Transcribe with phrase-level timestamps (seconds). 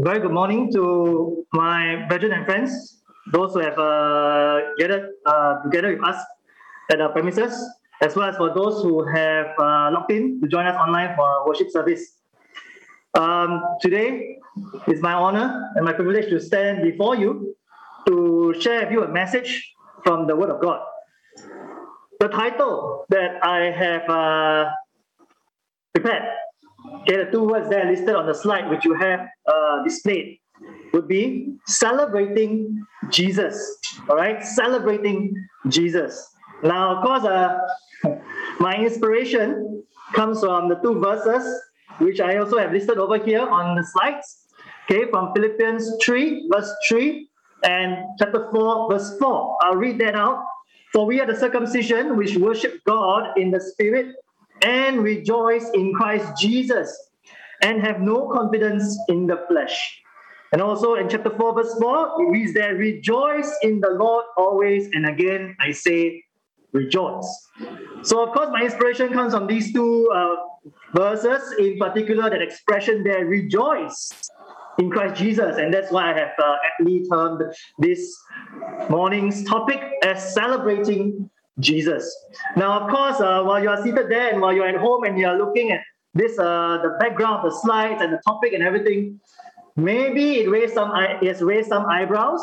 [0.00, 3.02] Very good morning to my brethren and friends,
[3.32, 6.22] those who have uh, gathered uh, together with us
[6.92, 7.52] at our premises,
[8.00, 11.22] as well as for those who have uh, logged in to join us online for
[11.26, 12.22] our worship service.
[13.14, 14.38] Um, today
[14.86, 17.56] is my honor and my privilege to stand before you
[18.06, 19.68] to share with you a message
[20.04, 20.78] from the Word of God.
[22.20, 24.70] The title that I have uh,
[25.92, 26.37] prepared
[27.02, 30.38] Okay, the two words there listed on the slide, which you have uh, displayed,
[30.92, 33.78] would be celebrating Jesus.
[34.08, 35.34] All right, celebrating
[35.68, 36.28] Jesus.
[36.62, 37.58] Now, of course, uh,
[38.60, 41.62] my inspiration comes from the two verses,
[41.98, 44.44] which I also have listed over here on the slides.
[44.90, 47.28] Okay, from Philippians 3, verse 3,
[47.64, 49.58] and chapter 4, verse 4.
[49.62, 50.42] I'll read that out.
[50.92, 54.14] For we are the circumcision which worship God in the Spirit
[54.62, 56.96] and rejoice in Christ Jesus
[57.62, 60.02] and have no confidence in the flesh.
[60.52, 64.88] And also in chapter 4, verse 4, it reads there, Rejoice in the Lord always.
[64.92, 66.24] And again, I say,
[66.72, 67.48] Rejoice.
[68.02, 70.36] So, of course, my inspiration comes from these two uh,
[70.94, 74.30] verses, in particular, that expression there, Rejoice
[74.78, 75.58] in Christ Jesus.
[75.58, 77.42] And that's why I have uh, aptly termed
[77.78, 78.16] this
[78.88, 82.04] morning's topic as celebrating Jesus.
[82.56, 85.18] Now, of course, uh, while you are seated there and while you're at home and
[85.18, 85.80] you're looking at
[86.14, 89.20] this, uh, the background, the slides, and the topic and everything,
[89.76, 92.40] maybe it raised some, it raised some eyebrows.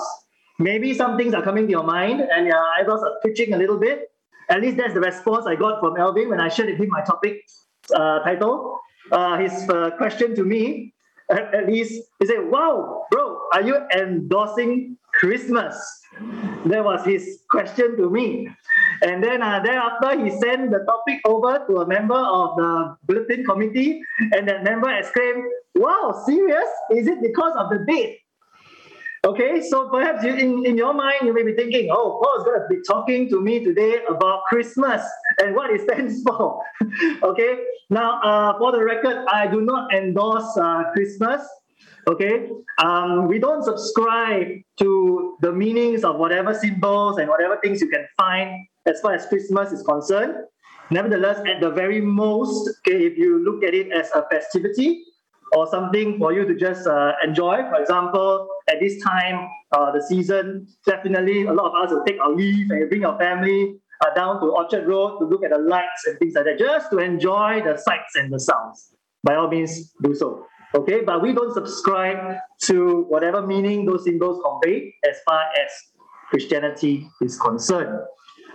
[0.60, 3.78] Maybe some things are coming to your mind and your eyebrows are twitching a little
[3.78, 4.12] bit.
[4.50, 7.02] At least that's the response I got from Elvin when I shared with him my
[7.02, 7.42] topic
[7.94, 8.80] uh, title.
[9.12, 10.94] Uh, his uh, question to me,
[11.30, 15.76] at, at least, he said, "Wow, bro, are you endorsing Christmas?"
[16.66, 18.50] That was his question to me.
[19.04, 23.46] And then uh, thereafter, he sent the topic over to a member of the bulletin
[23.46, 24.02] committee,
[24.34, 25.44] and that member exclaimed,
[25.76, 26.68] Wow, serious?
[26.90, 28.20] Is it because of the date?
[29.26, 32.44] Okay, so perhaps you, in, in your mind, you may be thinking, oh, Paul is
[32.44, 35.02] going to be talking to me today about Christmas
[35.42, 36.62] and what it stands for.
[37.24, 37.58] okay,
[37.90, 41.42] now uh, for the record, I do not endorse uh, Christmas.
[42.08, 42.50] Okay,
[42.84, 48.06] um, we don't subscribe to the meanings of whatever symbols and whatever things you can
[48.16, 50.36] find as far as Christmas is concerned.
[50.92, 55.04] Nevertheless, at the very most, okay, if you look at it as a festivity
[55.54, 60.02] or something for you to just uh, enjoy, for example, at this time, uh, the
[60.04, 64.14] season, definitely a lot of us will take our leave and bring our family uh,
[64.14, 67.00] down to Orchard Road to look at the lights and things like that, just to
[67.00, 68.94] enjoy the sights and the sounds.
[69.24, 70.46] By all means, do so.
[70.76, 75.72] Okay, but we don't subscribe to whatever meaning those symbols convey as far as
[76.30, 77.98] Christianity is concerned.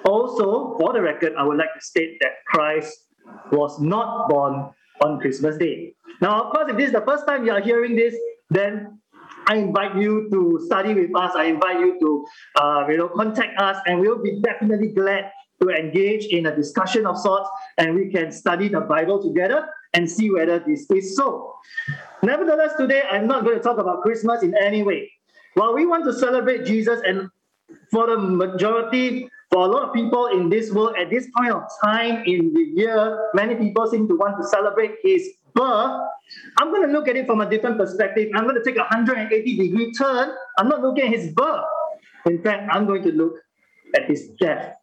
[0.04, 3.08] Also, for the record, I would like to state that Christ
[3.52, 4.68] was not born
[5.02, 5.94] on Christmas Day.
[6.20, 8.14] Now, of course, if this is the first time you are hearing this,
[8.50, 9.00] then
[9.46, 11.32] I invite you to study with us.
[11.34, 12.26] I invite you to,
[12.60, 15.30] uh, you know, contact us, and we'll be definitely glad
[15.62, 17.48] to engage in a discussion of sorts,
[17.78, 21.54] and we can study the Bible together and see whether this is so.
[22.22, 25.10] Nevertheless, today I'm not going to talk about Christmas in any way.
[25.54, 27.28] While we want to celebrate Jesus, and
[27.90, 31.62] for the majority for a lot of people in this world, at this point of
[31.84, 36.00] time in the year, many people seem to want to celebrate his birth.
[36.58, 38.30] I'm going to look at it from a different perspective.
[38.34, 40.30] I'm going to take a 180 degree turn.
[40.58, 41.64] I'm not looking at his birth.
[42.26, 43.34] In fact, I'm going to look
[43.96, 44.76] at his death.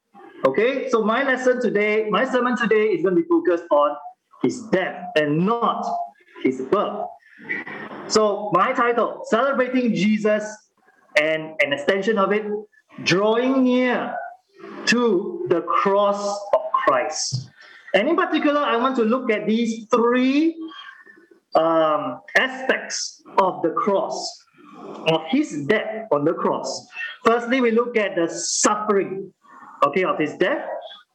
[0.45, 3.95] Okay, so my lesson today, my sermon today is going to be focused on
[4.43, 5.85] his death and not
[6.43, 7.07] his birth.
[8.07, 10.45] So, my title, Celebrating Jesus,
[11.19, 12.45] and an extension of it,
[13.03, 14.15] Drawing Near
[14.85, 17.49] to the cross of Christ.
[17.93, 20.55] And in particular, I want to look at these three
[21.55, 24.43] um, aspects of the cross,
[25.07, 26.87] of his death on the cross.
[27.25, 29.33] Firstly, we look at the suffering,
[29.87, 30.65] okay, of his death.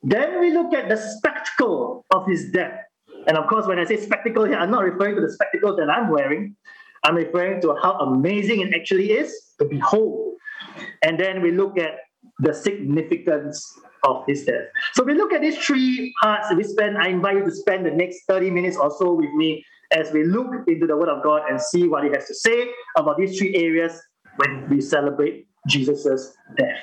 [0.02, 2.78] Then we look at the spectacle of his death.
[3.26, 5.88] And of course, when I say spectacle here, I'm not referring to the spectacle that
[5.88, 6.56] I'm wearing.
[7.04, 10.34] I'm referring to how amazing it actually is to behold.
[11.02, 11.98] And then we look at
[12.38, 13.64] the significance
[14.04, 14.66] of his death.
[14.94, 16.48] So we look at these three parts.
[16.54, 19.64] We spend, I invite you to spend the next 30 minutes or so with me
[19.92, 22.70] as we look into the Word of God and see what He has to say
[22.96, 24.00] about these three areas
[24.36, 26.78] when we celebrate Jesus' death.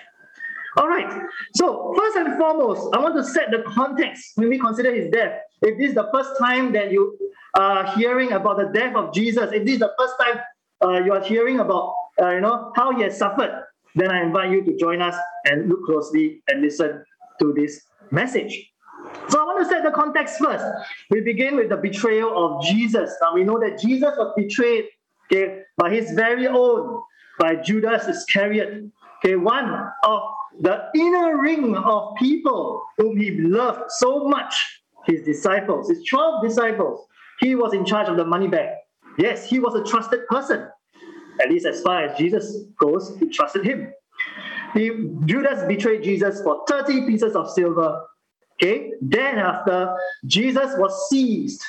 [0.78, 1.22] All right.
[1.56, 5.40] So first and foremost, I want to set the context when we consider his death.
[5.62, 7.18] If this is the first time that you
[7.56, 10.40] are hearing about the death of Jesus, if this is the first time
[10.84, 13.64] uh, you are hearing about, uh, you know, how he has suffered,
[13.96, 17.04] then I invite you to join us and look closely and listen
[17.42, 17.82] to this
[18.12, 18.72] message.
[19.30, 20.64] So I want to set the context first.
[21.10, 23.12] We begin with the betrayal of Jesus.
[23.22, 24.86] Now we know that Jesus was betrayed
[25.32, 27.02] okay, by his very own,
[27.40, 28.84] by Judas Iscariot,
[29.24, 29.70] okay, one
[30.04, 30.22] of
[30.60, 37.06] the inner ring of people whom he loved so much, his disciples, his 12 disciples.
[37.40, 38.70] He was in charge of the money bag.
[39.18, 40.68] Yes, he was a trusted person.
[41.42, 43.94] At least as far as Jesus goes, he trusted him.
[44.74, 44.92] He,
[45.26, 48.06] Judas betrayed Jesus for 30 pieces of silver.
[48.62, 49.96] Okay, then after
[50.26, 51.64] Jesus was seized,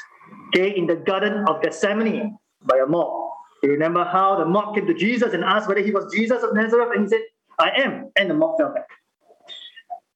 [0.49, 2.37] okay, in the Garden of Gethsemane
[2.67, 3.31] by a mob.
[3.63, 6.55] You remember how the mob came to Jesus and asked whether he was Jesus of
[6.55, 7.21] Nazareth, and he said,
[7.61, 8.89] I am, and the mob fell back.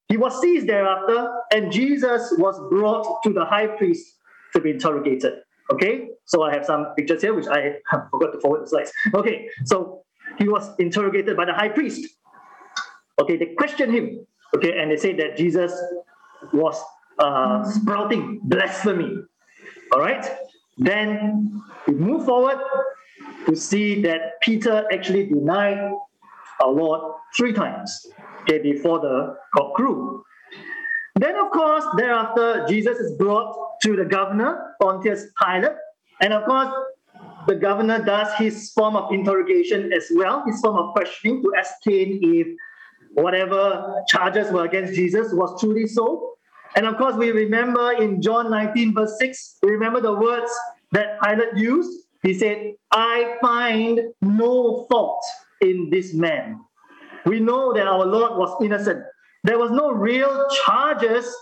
[0.08, 4.06] He was seized thereafter, and Jesus was brought to the high priest
[4.54, 5.34] to be interrogated.
[5.70, 7.76] Okay, so I have some pictures here which I
[8.10, 8.92] forgot to forward the slides.
[9.14, 10.02] Okay, so
[10.38, 12.06] he was interrogated by the high priest.
[13.20, 14.26] Okay, they questioned him.
[14.56, 15.72] Okay, and they said that Jesus
[16.52, 16.80] was
[17.18, 19.16] uh, sprouting blasphemy.
[19.92, 20.24] All right,
[20.78, 22.58] then we move forward
[23.46, 25.92] to see that Peter actually denied
[26.62, 27.00] Lord
[27.36, 28.06] three times
[28.42, 30.22] okay, before the cock crew.
[31.16, 35.72] Then, of course, thereafter, Jesus is brought to the governor, Pontius Pilate.
[36.20, 36.72] And of course,
[37.46, 42.20] the governor does his form of interrogation as well, his form of questioning to ascertain
[42.22, 42.46] if
[43.14, 46.34] whatever charges were against Jesus was truly so.
[46.76, 50.50] And of course, we remember in John 19, verse 6, we remember the words
[50.92, 52.06] that Pilate used.
[52.22, 55.22] He said, I find no fault
[55.60, 56.60] in this man.
[57.26, 59.02] We know that our Lord was innocent.
[59.44, 61.34] There was no real charges,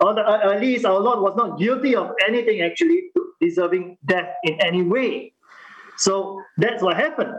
[0.00, 3.10] or at least our Lord was not guilty of anything actually
[3.40, 5.32] deserving death in any way.
[5.96, 7.32] So that's what happened.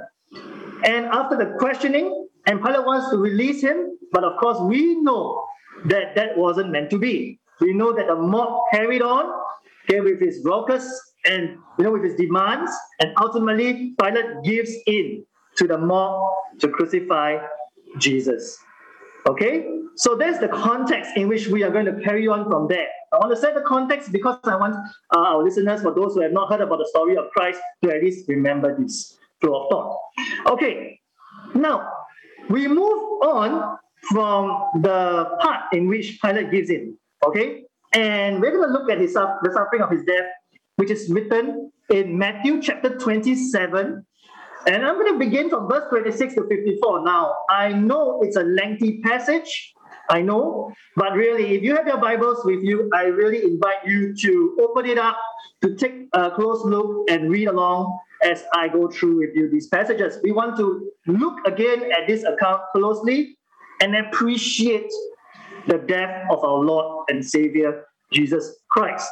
[0.84, 5.44] And after the questioning, and Pilate wants to release him, but of course we know
[5.86, 7.40] that that wasn't meant to be.
[7.60, 9.25] We know that the mob carried on,
[9.90, 10.88] okay, with his raucous
[11.25, 15.25] and you know with his demands, and ultimately Pilate gives in
[15.57, 17.38] to the mob to crucify
[17.98, 18.57] Jesus.
[19.27, 22.88] Okay, so that's the context in which we are going to carry on from there.
[23.12, 24.75] I want to set the context because I want
[25.15, 27.94] uh, our listeners, for those who have not heard about the story of Christ, to
[27.94, 30.00] at least remember this flow of thought.
[30.54, 31.00] Okay,
[31.56, 31.92] now
[32.50, 33.77] we move on
[34.09, 36.98] from the part in which Pilate gives in.
[37.25, 37.63] Okay,
[37.94, 40.25] and we're going to look at his, the suffering of his death,
[40.77, 44.06] which is written in Matthew chapter 27,
[44.68, 47.06] and I'm going to begin from verse 26 to 54.
[47.06, 49.74] Now, I know it's a lengthy passage,
[50.10, 54.14] I know, but really, if you have your Bibles with you, I really invite you
[54.16, 55.18] to open it up,
[55.62, 59.68] to take a close look and read along as I go through with you these
[59.68, 60.19] passages.
[60.24, 63.38] We want to look again at this account closely
[63.81, 64.92] and appreciate
[65.68, 69.09] the death of our Lord and Savior Jesus Christ.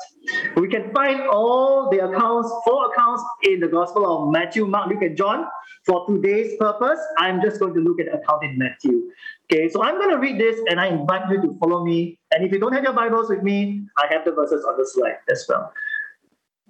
[0.56, 5.02] We can find all the accounts, four accounts in the Gospel of Matthew, Mark, Luke,
[5.02, 5.46] and John.
[5.86, 9.10] For today's purpose, I'm just going to look at the account in Matthew.
[9.52, 12.20] Okay, so I'm going to read this and I invite you to follow me.
[12.32, 14.88] And if you don't have your Bibles with me, I have the verses on the
[14.88, 15.72] slide as well.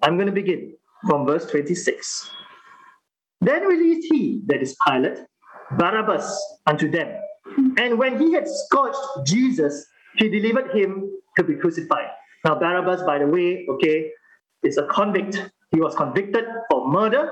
[0.01, 0.75] I'm going to begin
[1.07, 2.29] from verse 26.
[3.41, 5.19] Then released he, that is Pilate,
[5.77, 7.07] Barabbas unto them.
[7.77, 9.85] And when he had scourged Jesus,
[10.17, 12.09] he delivered him to be crucified.
[12.43, 14.11] Now, Barabbas, by the way, okay,
[14.63, 15.49] is a convict.
[15.71, 17.31] He was convicted for murder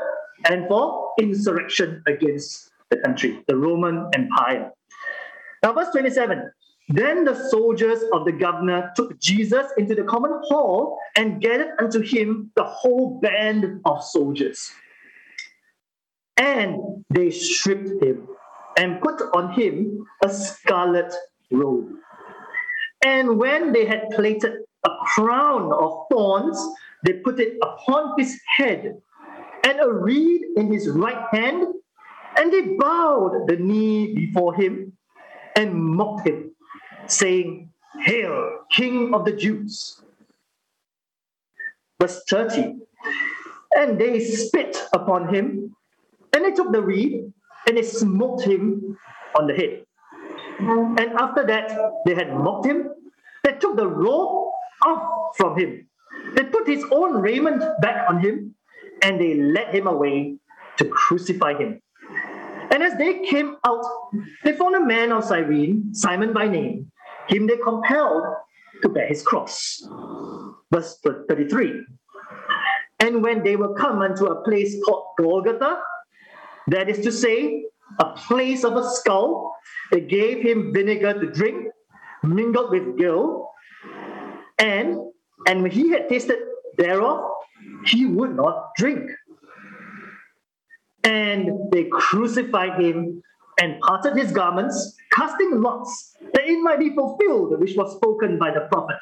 [0.50, 4.72] and for insurrection against the country, the Roman Empire.
[5.62, 6.52] Now, verse 27
[6.90, 12.02] Then the soldiers of the governor took Jesus into the common hall and gathered unto
[12.02, 14.72] him the whole band of soldiers.
[16.38, 18.28] And they stripped him
[18.78, 21.14] and put on him a scarlet
[21.52, 21.92] robe
[23.04, 24.54] and when they had plaited
[24.86, 26.58] a crown of thorns,
[27.04, 29.02] they put it upon his head,
[29.66, 31.68] and a reed in his right hand,
[32.38, 34.94] and they bowed the knee before him
[35.56, 36.52] and mocked him,
[37.08, 37.70] saying,
[38.00, 40.02] Hail, King of the Jews.
[42.02, 42.76] Verse 30.
[43.78, 45.76] And they spit upon him,
[46.34, 47.32] and they took the reed,
[47.68, 48.98] and they smote him
[49.38, 49.86] on the head.
[50.60, 51.72] And after that,
[52.06, 52.90] they had mocked him.
[53.44, 54.52] They took the robe
[54.86, 55.88] off from him.
[56.36, 58.56] They put his own raiment back on him,
[59.02, 60.38] and they led him away
[60.78, 61.82] to crucify him.
[62.72, 63.84] And as they came out,
[64.44, 66.92] they found a man of Cyrene, Simon by name.
[67.28, 68.24] Him they compelled
[68.82, 69.86] to bear his cross.
[70.72, 71.86] Verse 33.
[73.00, 75.82] And when they were come unto a place called Golgotha,
[76.68, 77.66] that is to say,
[78.00, 79.56] a place of a skull,
[79.92, 81.68] they gave him vinegar to drink,
[82.24, 83.54] mingled with gall,
[84.60, 84.98] and
[85.48, 86.40] and when he had tasted
[86.78, 87.20] thereof,
[87.86, 89.10] he would not drink.
[91.04, 93.22] And they crucified him
[93.60, 98.52] and parted his garments, casting lots, that it might be fulfilled which was spoken by
[98.52, 98.98] the prophet.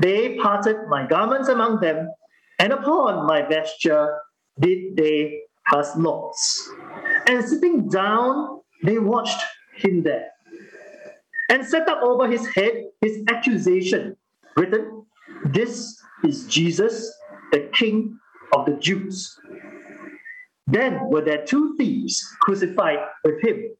[0.00, 2.10] They parted my garments among them,
[2.58, 4.18] and upon my vesture
[4.58, 5.40] did they
[5.70, 6.70] cast lots.
[7.26, 9.42] And sitting down, they watched
[9.76, 10.30] him there,
[11.50, 14.16] and set up over his head his accusation,
[14.56, 15.04] written,
[15.46, 17.12] This is Jesus,
[17.52, 18.18] the King
[18.54, 19.38] of the Jews.
[20.66, 23.70] Then were there two thieves crucified with him,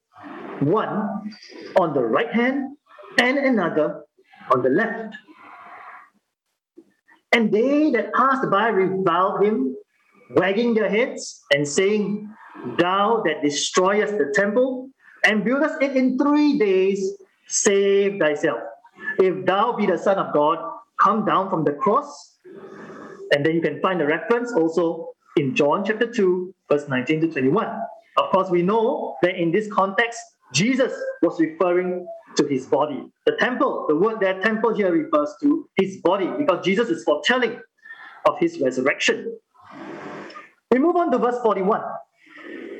[0.59, 1.33] one
[1.75, 2.77] on the right hand
[3.19, 4.03] and another
[4.53, 5.15] on the left.
[7.33, 9.75] And they that passed by reviled him,
[10.31, 12.29] wagging their heads and saying,
[12.77, 14.89] Thou that destroyest the temple
[15.25, 18.59] and buildest it in three days, save thyself.
[19.19, 20.57] If thou be the Son of God,
[20.99, 22.37] come down from the cross.
[23.31, 27.27] And then you can find the reference also in John chapter 2, verse 19 to
[27.27, 27.67] 21.
[28.17, 30.19] Of course, we know that in this context,
[30.53, 33.03] Jesus was referring to his body.
[33.25, 37.59] The temple, the word that temple here refers to his body because Jesus is foretelling
[38.25, 39.37] of his resurrection.
[40.71, 41.81] We move on to verse 41.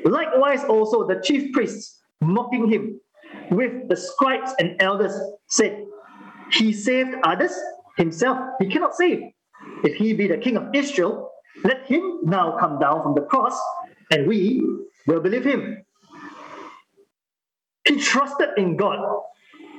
[0.08, 3.00] Likewise, also the chief priests mocking him
[3.50, 5.12] with the scribes and elders
[5.48, 5.84] said,
[6.50, 7.52] He saved others,
[7.96, 9.20] himself he cannot save.
[9.84, 11.30] If he be the king of Israel,
[11.62, 13.58] let him now come down from the cross,
[14.10, 14.62] and we
[15.06, 15.84] will believe him.
[17.86, 18.98] He trusted in God.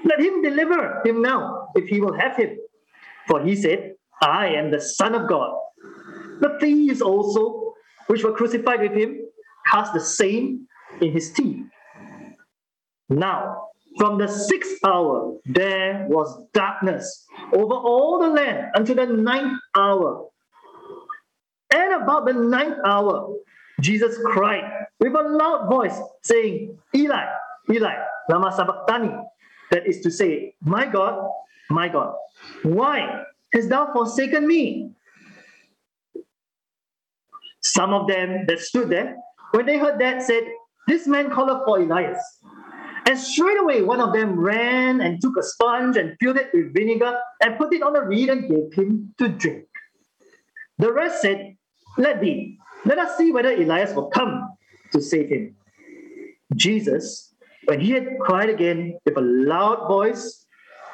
[0.03, 2.57] Let him deliver him now, if he will have him.
[3.27, 5.55] For he said, I am the Son of God.
[6.39, 7.73] The thieves also,
[8.07, 9.28] which were crucified with him,
[9.69, 10.67] cast the same
[11.01, 11.65] in his teeth.
[13.09, 19.59] Now, from the sixth hour, there was darkness over all the land until the ninth
[19.75, 20.27] hour.
[21.73, 23.35] And about the ninth hour,
[23.81, 24.63] Jesus cried
[24.99, 27.25] with a loud voice, saying, Eli,
[27.71, 27.95] Eli,
[28.29, 29.11] lama sabachthani.
[29.71, 31.29] That is to say, My God,
[31.69, 32.15] my God,
[32.63, 33.23] why
[33.53, 34.91] hast thou forsaken me?
[37.61, 39.15] Some of them that stood there,
[39.51, 40.43] when they heard that, said,
[40.87, 42.19] This man calleth for Elias.
[43.05, 47.17] And straightway one of them ran and took a sponge and filled it with vinegar
[47.41, 49.65] and put it on a reed and gave him to drink.
[50.77, 51.55] The rest said,
[51.97, 54.55] Let be, let us see whether Elias will come
[54.91, 55.55] to save him.
[56.55, 57.33] Jesus,
[57.65, 60.45] when he had cried again with a loud voice,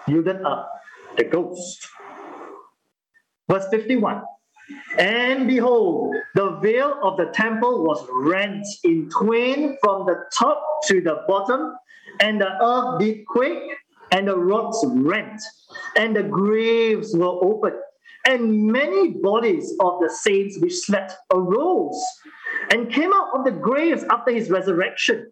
[0.08, 0.72] yielded up
[1.18, 1.88] the ghost.
[3.50, 4.24] Verse 51
[4.98, 11.02] And behold, the veil of the temple was rent in twain from the top to
[11.02, 11.76] the bottom,
[12.20, 13.76] and the earth did quake,
[14.12, 15.42] and the rocks rent,
[15.98, 17.76] and the graves were opened
[18.26, 22.04] and many bodies of the saints which slept arose
[22.72, 25.32] and came out of the graves after his resurrection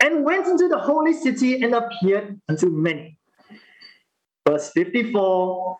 [0.00, 3.18] and went into the holy city and appeared unto many.
[4.48, 5.76] Verse 54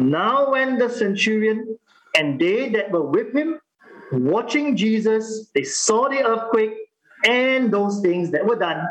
[0.00, 1.78] Now, when the centurion
[2.16, 3.58] and they that were with him,
[4.12, 6.72] watching Jesus, they saw the earthquake
[7.24, 8.86] and those things that were done,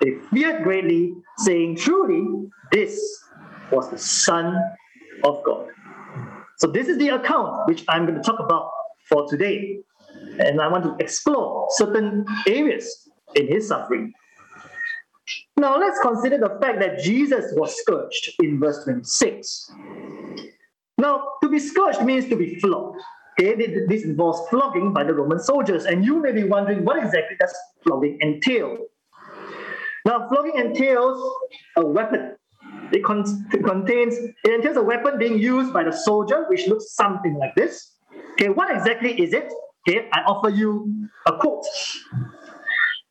[0.00, 3.00] they feared greatly, saying, Truly, this
[3.70, 4.56] was the Son
[5.24, 5.68] of God.
[6.58, 8.70] So this is the account which I'm going to talk about
[9.08, 9.78] for today.
[10.38, 14.12] And I want to explore certain areas in his suffering.
[15.56, 19.70] Now let's consider the fact that Jesus was scourged in verse 26.
[21.42, 23.00] To be scourged means to be flogged.
[23.38, 23.54] Okay,
[23.88, 27.54] this involves flogging by the Roman soldiers, and you may be wondering what exactly does
[27.82, 28.76] flogging entail?
[30.04, 31.34] Now, flogging entails
[31.76, 32.36] a weapon
[32.92, 37.34] it, con- contains, it entails a weapon being used by the soldier, which looks something
[37.36, 37.96] like this.
[38.32, 39.50] Okay, what exactly is it?
[39.88, 41.64] Okay, I offer you a quote.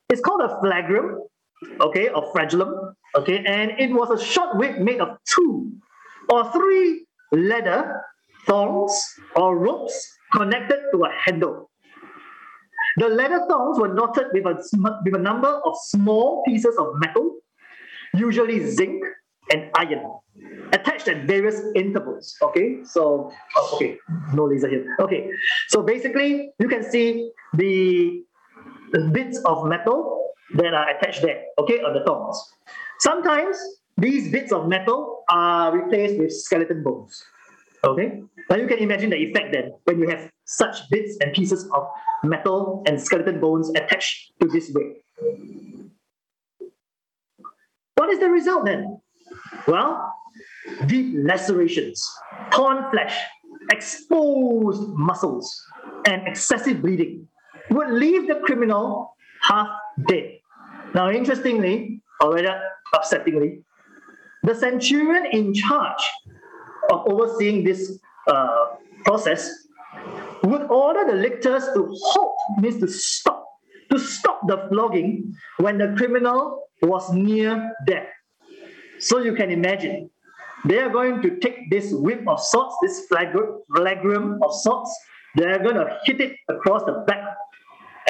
[0.10, 1.18] It's called a flagrum,
[1.80, 5.72] okay, or flagellum, okay, and it was a short whip made of two
[6.30, 8.02] or three leather
[8.48, 8.94] thongs
[9.36, 11.70] or ropes connected to a handle.
[12.98, 14.56] The leather thongs were knotted with a,
[15.06, 17.38] with a number of small pieces of metal,
[18.14, 19.02] usually zinc,
[19.52, 20.06] and iron
[20.74, 22.36] attached at various intervals.
[22.42, 23.98] Okay, so oh, okay,
[24.34, 24.96] no laser here.
[25.00, 25.30] Okay,
[25.70, 28.24] so basically you can see the
[29.12, 31.44] bits of metal that are attached there.
[31.60, 32.38] Okay, on the thongs.
[33.00, 33.58] Sometimes
[33.98, 37.24] these bits of metal are replaced with skeleton bones.
[37.84, 41.68] Okay, now you can imagine the effect then when you have such bits and pieces
[41.74, 41.88] of
[42.24, 45.02] metal and skeleton bones attached to this way.
[47.96, 49.02] What is the result then?
[49.68, 50.14] Well,
[50.86, 52.08] deep lacerations,
[52.52, 53.18] torn flesh,
[53.72, 55.52] exposed muscles,
[56.06, 57.28] and excessive bleeding.
[57.72, 59.68] would leave the criminal half
[60.08, 60.40] dead.
[60.94, 62.62] Now, interestingly, or rather
[62.94, 63.64] upsettingly,
[64.44, 66.02] the centurion in charge
[66.92, 68.66] of overseeing this uh,
[69.06, 69.50] process
[70.44, 73.46] would order the lictors to halt, means to stop,
[73.92, 78.08] to stop the flogging when the criminal was near death.
[79.00, 80.10] So you can imagine,
[80.66, 84.96] they are going to take this whip of sorts, this flagrum of sorts,
[85.36, 87.24] they're going to hit it across the back.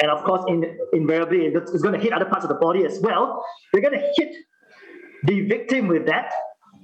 [0.00, 2.98] And of course, in, invariably, it's going to hit other parts of the body as
[3.00, 3.44] well.
[3.72, 4.34] They're going to hit
[5.24, 6.32] the victim with that.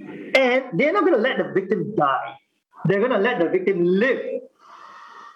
[0.00, 2.35] And they're not going to let the victim die.
[2.85, 4.21] They're going to let the victim live.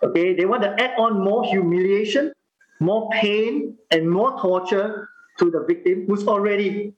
[0.02, 2.32] Okay, they want to add on more humiliation,
[2.80, 6.94] more pain, and more torture to the victim who's already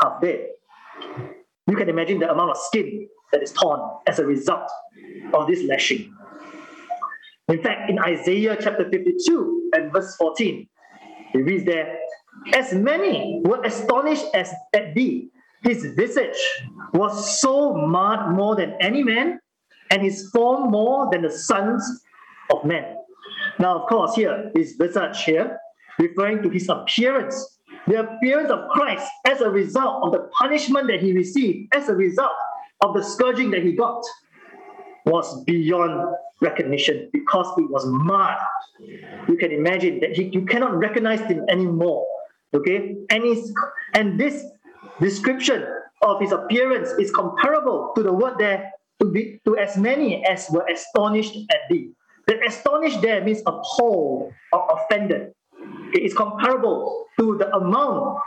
[0.00, 0.46] half dead.
[1.66, 4.70] You can imagine the amount of skin that is torn as a result
[5.34, 6.14] of this lashing.
[7.48, 10.68] In fact, in Isaiah chapter 52 and verse 14,
[11.34, 11.98] it reads there,
[12.52, 15.30] As many were astonished as at thee,
[15.62, 16.38] his visage
[16.92, 19.40] was so marred more than any man,
[19.90, 21.82] and his form more than the sons
[22.52, 22.96] of men.
[23.58, 25.58] Now, of course, here is visage here,
[25.98, 31.00] referring to his appearance, the appearance of Christ as a result of the punishment that
[31.00, 32.32] he received, as a result
[32.82, 34.04] of the scourging that he got,
[35.06, 38.38] was beyond recognition because it was marred.
[39.28, 42.06] You can imagine that he, you cannot recognize him anymore.
[42.54, 43.24] Okay, and
[43.94, 44.42] and this
[45.00, 45.64] description
[46.02, 50.48] of his appearance is comparable to the word there to be to as many as
[50.50, 51.90] were astonished at thee.
[52.26, 55.32] The astonished there means appalled or offended.
[55.94, 58.18] It is comparable to the amount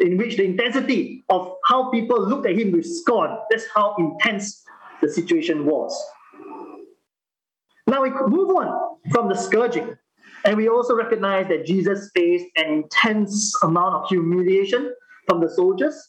[0.00, 3.36] in which the intensity of how people looked at him with scorn.
[3.50, 4.64] That's how intense
[5.00, 5.92] the situation was.
[7.86, 9.96] Now we move on from the scourging,
[10.44, 14.94] and we also recognize that Jesus faced an intense amount of humiliation
[15.28, 16.08] from the soldiers,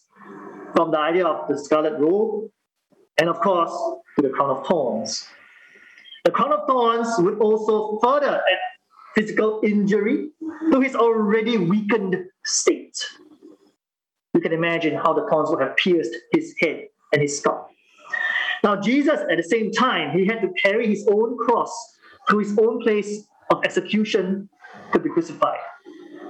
[0.75, 2.50] from the idea of the scarlet robe,
[3.19, 3.71] and of course,
[4.17, 5.28] to the crown of thorns.
[6.26, 8.58] The crown of thorns would also further add
[9.15, 10.30] physical injury
[10.71, 12.98] to his already weakened state.
[14.34, 17.69] You can imagine how the thorns would have pierced his head and his skull.
[18.63, 21.71] Now, Jesus, at the same time, he had to carry his own cross
[22.30, 24.50] to his own place of execution
[24.93, 25.60] to be crucified.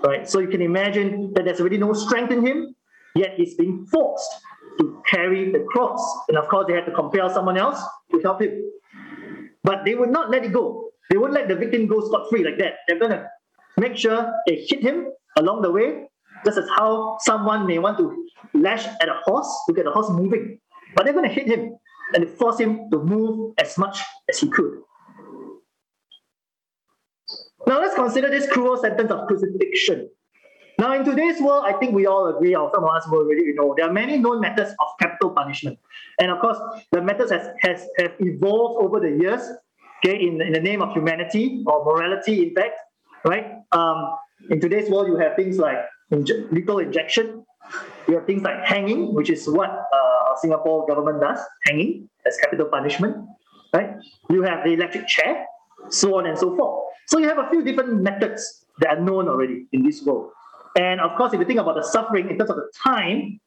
[0.03, 0.27] Right?
[0.27, 2.75] So you can imagine that there's already no strength in him,
[3.15, 4.29] yet he's being forced
[4.79, 6.01] to carry the cross.
[6.27, 8.61] And of course, they had to compel someone else to help him.
[9.63, 10.89] But they would not let it go.
[11.09, 12.73] They wouldn't let the victim go scot free like that.
[12.87, 13.27] They're going to
[13.77, 16.07] make sure they hit him along the way,
[16.45, 20.09] just as how someone may want to lash at a horse to get the horse
[20.09, 20.59] moving.
[20.95, 21.75] But they're going to hit him
[22.13, 23.99] and force him to move as much
[24.29, 24.79] as he could.
[27.65, 30.09] Now let's consider this cruel sentence of crucifixion.
[30.83, 33.53] Now, in today's world, I think we all agree, or some of us will already
[33.53, 35.79] know, there are many known methods of capital punishment.
[36.19, 36.57] And of course,
[36.91, 39.43] the methods has, has have evolved over the years,
[39.99, 42.75] okay, in, in the name of humanity or morality, in fact,
[43.23, 43.45] right?
[43.71, 44.13] Um,
[44.49, 45.77] in today's world, you have things like
[46.11, 47.45] inje- lethal injection,
[48.09, 52.65] you have things like hanging, which is what uh, Singapore government does, hanging as capital
[52.65, 53.15] punishment,
[53.73, 53.91] right?
[54.29, 55.45] You have the electric chair,
[55.87, 56.91] so on and so forth.
[57.07, 60.31] So you have a few different methods that are known already in this world.
[60.77, 63.39] And of course, if you think about the suffering in terms of the time,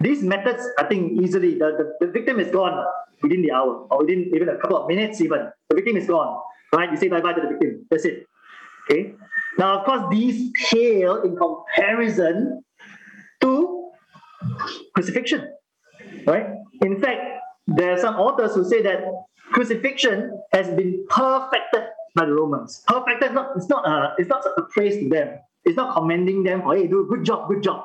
[0.00, 2.84] these methods, I think easily, the, the, the victim is gone
[3.22, 5.50] within the hour or within even a couple of minutes even.
[5.70, 6.40] The victim is gone,
[6.72, 6.90] right?
[6.90, 7.86] You say bye-bye to the victim.
[7.90, 8.26] That's it.
[8.90, 9.14] Okay.
[9.58, 12.62] Now, of course, these pale in comparison
[13.40, 13.90] to
[14.94, 15.52] crucifixion,
[16.26, 16.46] right?
[16.82, 17.20] In fact,
[17.66, 19.00] there are some authors who say that
[19.52, 22.84] crucifixion has been perfected by the Romans.
[22.86, 25.38] Perfected, not, it's not a, it's not a praise to them.
[25.64, 27.84] It's not commending them for, hey, do a good job, good job.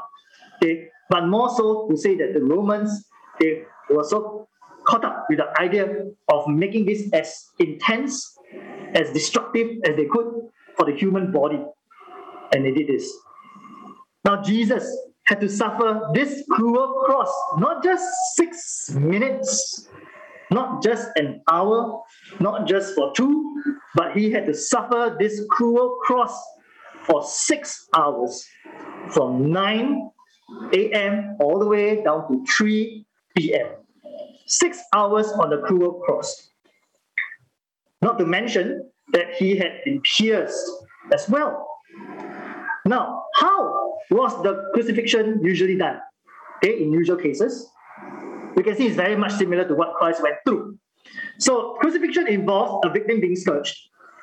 [0.61, 3.05] Okay, but more so to say that the Romans
[3.39, 4.47] they were so
[4.85, 8.37] caught up with the idea of making this as intense,
[8.93, 10.27] as destructive as they could
[10.75, 11.63] for the human body.
[12.53, 13.11] And they did this.
[14.25, 14.85] Now, Jesus
[15.25, 18.03] had to suffer this cruel cross, not just
[18.35, 19.87] six minutes,
[20.53, 22.01] not just an hour,
[22.39, 23.61] not just for two,
[23.95, 26.39] but he had to suffer this cruel cross
[27.05, 28.45] for six hours
[29.09, 30.09] from 9
[30.73, 31.37] a.m.
[31.39, 33.67] all the way down to 3 p.m.
[34.45, 36.49] Six hours on the cruel cross.
[38.01, 40.69] Not to mention that he had been pierced
[41.11, 41.67] as well.
[42.85, 45.99] Now, how was the crucifixion usually done?
[46.57, 47.69] Okay, in usual cases,
[48.55, 50.77] we can see it's very much similar to what Christ went through.
[51.37, 53.77] So, crucifixion involves a victim being scourged,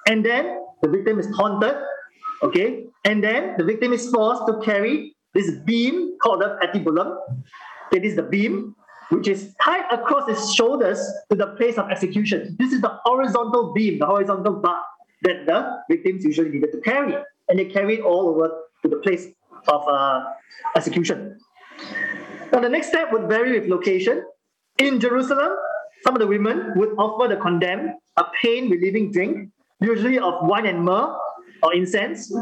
[0.08, 1.76] and then the victim is taunted,
[2.42, 7.16] Okay, and then the victim is forced to carry this beam called the patibulum.
[7.92, 8.74] It is the beam
[9.10, 10.98] which is tied across his shoulders
[11.30, 12.56] to the place of execution.
[12.58, 14.80] This is the horizontal beam, the horizontal bar
[15.22, 17.14] that the victims usually needed to carry,
[17.48, 18.48] and they carry it all over
[18.82, 19.26] to the place
[19.68, 20.24] of uh,
[20.76, 21.38] execution.
[22.52, 24.24] Now, the next step would vary with location.
[24.78, 25.52] In Jerusalem,
[26.02, 30.66] some of the women would offer the condemned a pain relieving drink, usually of wine
[30.66, 31.14] and myrrh
[31.62, 32.32] or incense.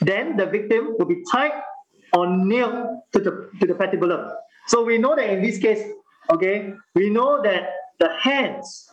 [0.00, 1.52] Then the victim would be tied
[2.12, 4.32] or nailed to the, to the patibulum.
[4.68, 5.82] So we know that in this case,
[6.30, 8.90] okay, we know that the hands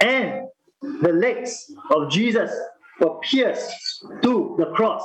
[0.00, 0.46] and
[0.82, 2.50] the legs of Jesus
[3.00, 5.02] were pierced to the cross.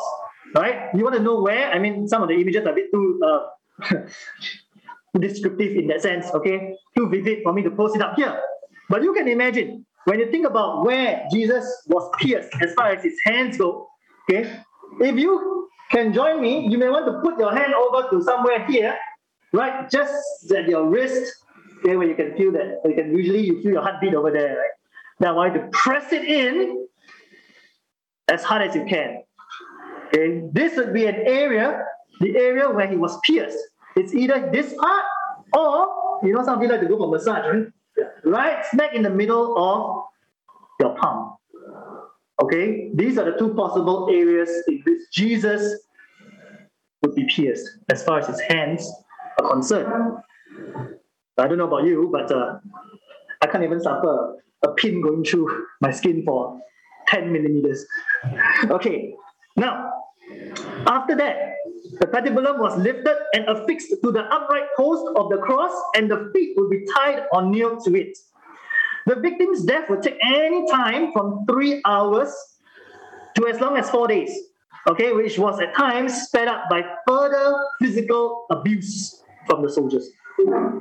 [0.54, 0.94] Right?
[0.94, 1.72] You want to know where?
[1.72, 3.40] I mean, some of the images are a bit too uh,
[5.20, 6.76] descriptive in that sense, okay?
[6.98, 8.40] Too vivid for me to post it up here.
[8.90, 13.04] But you can imagine when you think about where Jesus was pierced as far as
[13.04, 13.88] his hands go,
[14.30, 14.60] okay?
[15.00, 18.66] If you can join me, you may want to put your hand over to somewhere
[18.66, 18.98] here,
[19.54, 19.90] right?
[19.90, 21.34] Just at your wrist,
[21.80, 22.82] okay, where you can feel that.
[22.86, 24.72] You can usually you feel your heartbeat over there, right?
[25.20, 26.88] Now I want you to press it in
[28.28, 29.24] as hard as you can.
[30.08, 31.84] Okay, this would be an area,
[32.20, 33.58] the area where he was pierced.
[33.96, 35.04] It's either this part
[35.54, 37.68] or you know some people like to go for massage, right?
[38.26, 40.04] Right smack in the middle of
[40.80, 41.38] your palm.
[42.42, 45.80] Okay, these are the two possible areas in which Jesus
[47.02, 48.92] would be pierced as far as his hands
[49.40, 50.18] are concerned.
[51.38, 52.60] I don't know about you, but uh,
[53.42, 56.60] I can't even suffer a pin going through my skin for
[57.08, 57.86] 10 millimeters.
[58.70, 59.14] Okay,
[59.56, 59.92] now,
[60.88, 61.56] after that,
[62.00, 66.30] the patibulum was lifted and affixed to the upright post of the cross, and the
[66.34, 68.18] feet would be tied or nailed to it.
[69.06, 72.34] The victim's death would take any time from three hours
[73.36, 74.32] to as long as four days,
[74.90, 80.10] okay, which was at times sped up by further physical abuse from the soldiers.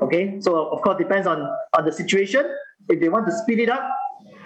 [0.03, 2.51] Okay, so of course depends on, on the situation.
[2.89, 3.89] If they want to speed it up,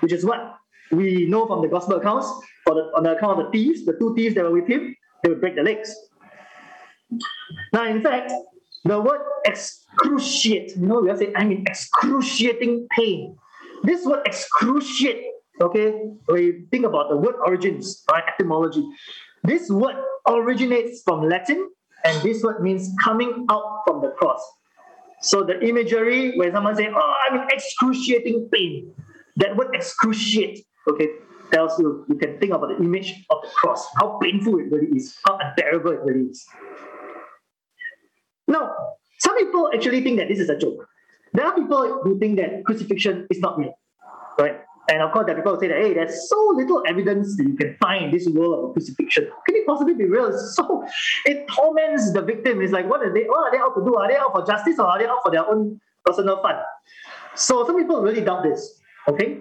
[0.00, 0.56] which is what
[0.90, 2.26] we know from the gospel accounts,
[2.64, 4.94] for the, on the account of the thieves, the two thieves that were with him,
[5.22, 5.94] they would break the legs.
[7.72, 8.32] Now, in fact,
[8.84, 13.36] the word excruciate, you know, we are saying, I'm in excruciating pain.
[13.82, 15.22] This word excruciate,
[15.60, 15.92] okay,
[16.26, 18.86] when you think about the word origins, right, etymology,
[19.44, 21.70] this word originates from Latin,
[22.04, 24.40] and this word means coming out from the cross.
[25.20, 28.94] So the imagery, when someone say, "Oh, I'm in excruciating pain,"
[29.36, 31.08] that word excruciate, okay,
[31.50, 34.88] tells you you can think about the image of the cross, how painful it really
[34.96, 36.46] is, how unbearable it really is.
[38.46, 38.74] Now,
[39.18, 40.88] some people actually think that this is a joke.
[41.32, 43.78] There are people who think that crucifixion is not real,
[44.38, 44.60] right?
[44.90, 47.44] And of course, there are people who say that, hey, there's so little evidence that
[47.44, 49.24] you can find in this world of crucifixion.
[49.46, 50.32] Can it possibly be real?
[50.52, 50.84] so
[51.26, 52.62] it torments the victim.
[52.62, 53.24] It's like, what are they?
[53.24, 53.94] What are they out to do?
[53.96, 56.56] Are they out for justice or are they out for their own personal fun?
[57.34, 58.80] So some people really doubt this.
[59.08, 59.40] Okay.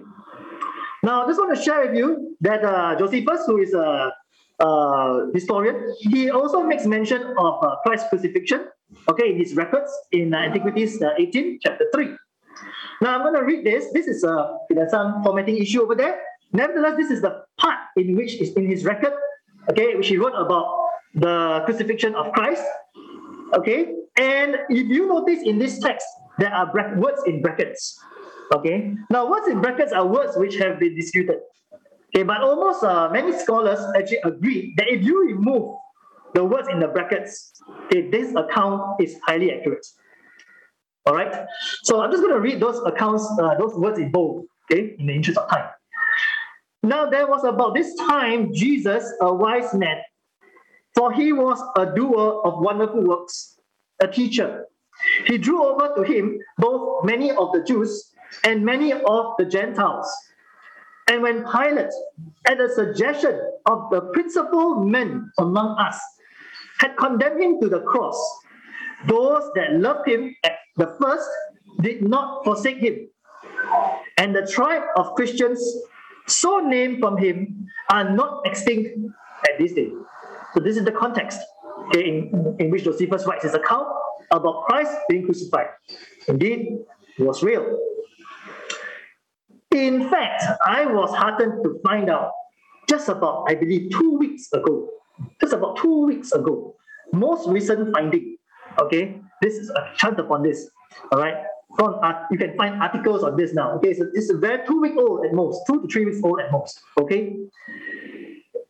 [1.02, 4.12] Now, I just want to share with you that uh, Josephus, who is a,
[4.60, 8.66] a historian, he also makes mention of uh, Christ's crucifixion.
[9.08, 12.08] Okay, in his records in uh, Antiquities uh, 18, chapter 3.
[13.02, 13.92] Now I'm going to read this.
[13.92, 16.20] This is a there's some formatting issue over there.
[16.52, 19.12] Nevertheless, this is the part in which is in his record,
[19.70, 20.66] okay, which he wrote about
[21.14, 22.64] the crucifixion of Christ.
[23.54, 26.06] Okay, and if you notice in this text,
[26.38, 27.98] there are words in brackets.
[28.54, 31.36] Okay, now words in brackets are words which have been disputed.
[32.14, 35.76] Okay, but almost uh, many scholars actually agree that if you remove
[36.34, 37.52] the words in the brackets,
[37.86, 39.86] okay, this account is highly accurate.
[41.04, 41.46] All right.
[41.84, 45.06] So I'm just going to read those accounts, uh, those words in bold, okay, in
[45.06, 45.68] the interest of time.
[46.82, 49.98] Now, there was about this time Jesus, a wise man,
[50.94, 53.58] for he was a doer of wonderful works,
[54.00, 54.66] a teacher.
[55.26, 58.12] He drew over to him both many of the Jews
[58.44, 60.10] and many of the Gentiles.
[61.10, 61.92] And when Pilate,
[62.46, 65.98] at the suggestion of the principal men among us,
[66.78, 68.16] had condemned him to the cross,
[69.06, 71.28] those that loved him at the first
[71.80, 73.08] did not forsake him.
[74.18, 75.62] And the tribe of Christians,
[76.26, 78.90] so named from him, are not extinct
[79.48, 79.90] at this day.
[80.54, 81.40] So this is the context
[81.88, 83.88] okay, in, in which Josephus writes his account
[84.30, 85.68] about Christ being crucified.
[86.26, 86.78] Indeed,
[87.18, 87.78] it was real.
[89.74, 92.32] In fact, I was heartened to find out
[92.88, 94.88] just about, I believe, two weeks ago,
[95.40, 96.74] just about two weeks ago,
[97.12, 98.38] most recent finding
[98.80, 100.70] Okay, this is a chant upon this.
[101.10, 101.36] All right,
[101.76, 101.98] from
[102.30, 103.72] you can find articles on this now.
[103.76, 106.40] Okay, so this is very two week old at most, two to three weeks old
[106.40, 106.80] at most.
[107.00, 107.36] Okay,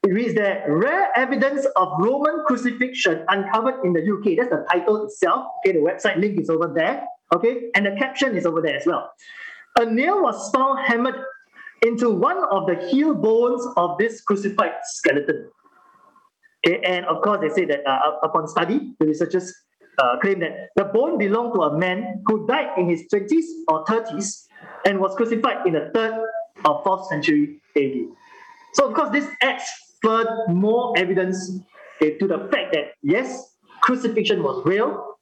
[0.03, 4.39] it reads there, rare evidence of Roman crucifixion uncovered in the UK.
[4.39, 5.47] That's the title itself.
[5.59, 7.05] Okay, the website link is over there.
[7.35, 9.13] Okay, and the caption is over there as well.
[9.79, 11.15] A nail was found hammered
[11.83, 15.51] into one of the heel bones of this crucified skeleton.
[16.67, 19.55] Okay, and of course, they say that uh, upon study, the researchers
[20.03, 23.85] uh, claim that the bone belonged to a man who died in his 20s or
[23.85, 24.47] 30s
[24.85, 26.25] and was crucified in the 3rd
[26.65, 27.93] or 4th century AD.
[28.75, 29.65] So, of course, this adds
[30.03, 31.61] further more evidence
[32.03, 35.17] okay, to the fact that yes, crucifixion was real,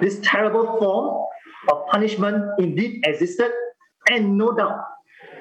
[0.00, 1.26] this terrible form
[1.70, 3.50] of punishment indeed existed,
[4.08, 4.80] and no doubt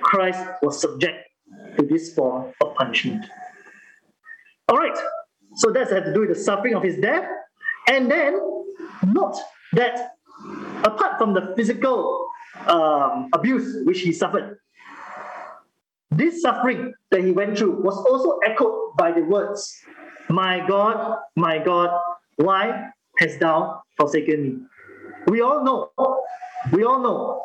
[0.01, 1.29] Christ was subject
[1.77, 3.25] to this form of punishment.
[4.67, 4.97] All right,
[5.55, 7.27] so that's had to do with the suffering of his death.
[7.87, 8.39] And then
[9.07, 9.37] note
[9.73, 10.11] that
[10.83, 12.27] apart from the physical
[12.67, 14.59] um, abuse which he suffered,
[16.11, 19.79] this suffering that he went through was also echoed by the words,
[20.29, 21.89] My God, my God,
[22.35, 24.57] why hast thou forsaken me?
[25.27, 25.91] We all know,
[26.71, 27.43] we all know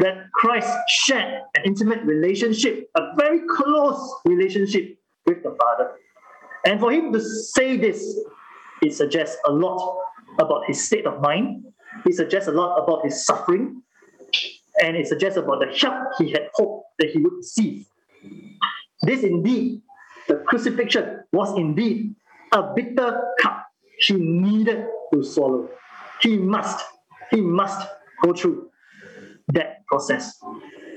[0.00, 5.92] that Christ shared an intimate relationship, a very close relationship with the Father.
[6.64, 8.18] And for him to say this,
[8.82, 9.98] it suggests a lot
[10.38, 11.64] about his state of mind.
[12.06, 13.82] It suggests a lot about his suffering.
[14.80, 17.86] And it suggests about the help he had hoped that he would receive.
[19.02, 19.82] This indeed,
[20.28, 22.14] the crucifixion was indeed
[22.52, 23.66] a bitter cup
[23.98, 25.68] he needed to swallow.
[26.20, 26.84] He must,
[27.30, 27.88] he must
[28.22, 28.70] go through
[29.48, 30.38] that process.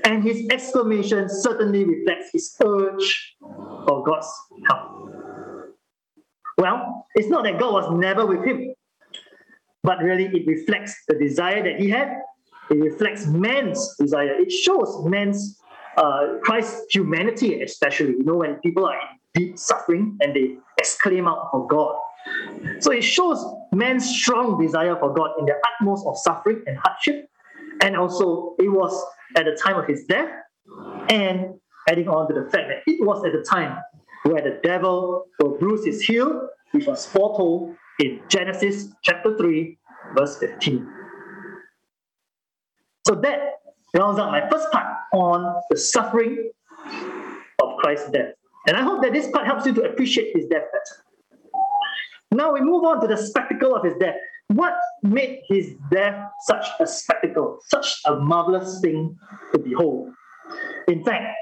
[0.04, 4.28] And his exclamation certainly reflects his urge for God's
[4.68, 5.10] help.
[6.58, 8.74] Well, it's not that God was never with him,
[9.82, 12.12] but really it reflects the desire that he had.
[12.70, 14.34] It reflects man's desire.
[14.34, 15.58] It shows man's
[15.96, 18.12] uh, Christ's humanity, especially.
[18.12, 21.94] You know, when people are in deep suffering and they exclaim out for God.
[22.80, 27.28] So it shows man's strong desire for God in the utmost of suffering and hardship.
[27.80, 28.92] And also, it was
[29.36, 30.30] at the time of his death,
[31.08, 31.54] and
[31.88, 33.78] adding on to the fact that it was at the time
[34.24, 39.78] where the devil will bruise his heel, which was foretold in Genesis chapter 3,
[40.16, 40.88] verse 15.
[43.06, 43.54] So that
[43.96, 46.50] rounds out my first part on the suffering
[47.62, 48.32] of Christ's death.
[48.68, 51.01] And I hope that this part helps you to appreciate his death better.
[52.32, 54.14] Now we move on to the spectacle of his death.
[54.48, 59.16] What made his death such a spectacle, such a marvelous thing
[59.52, 60.10] to behold?
[60.88, 61.36] In fact,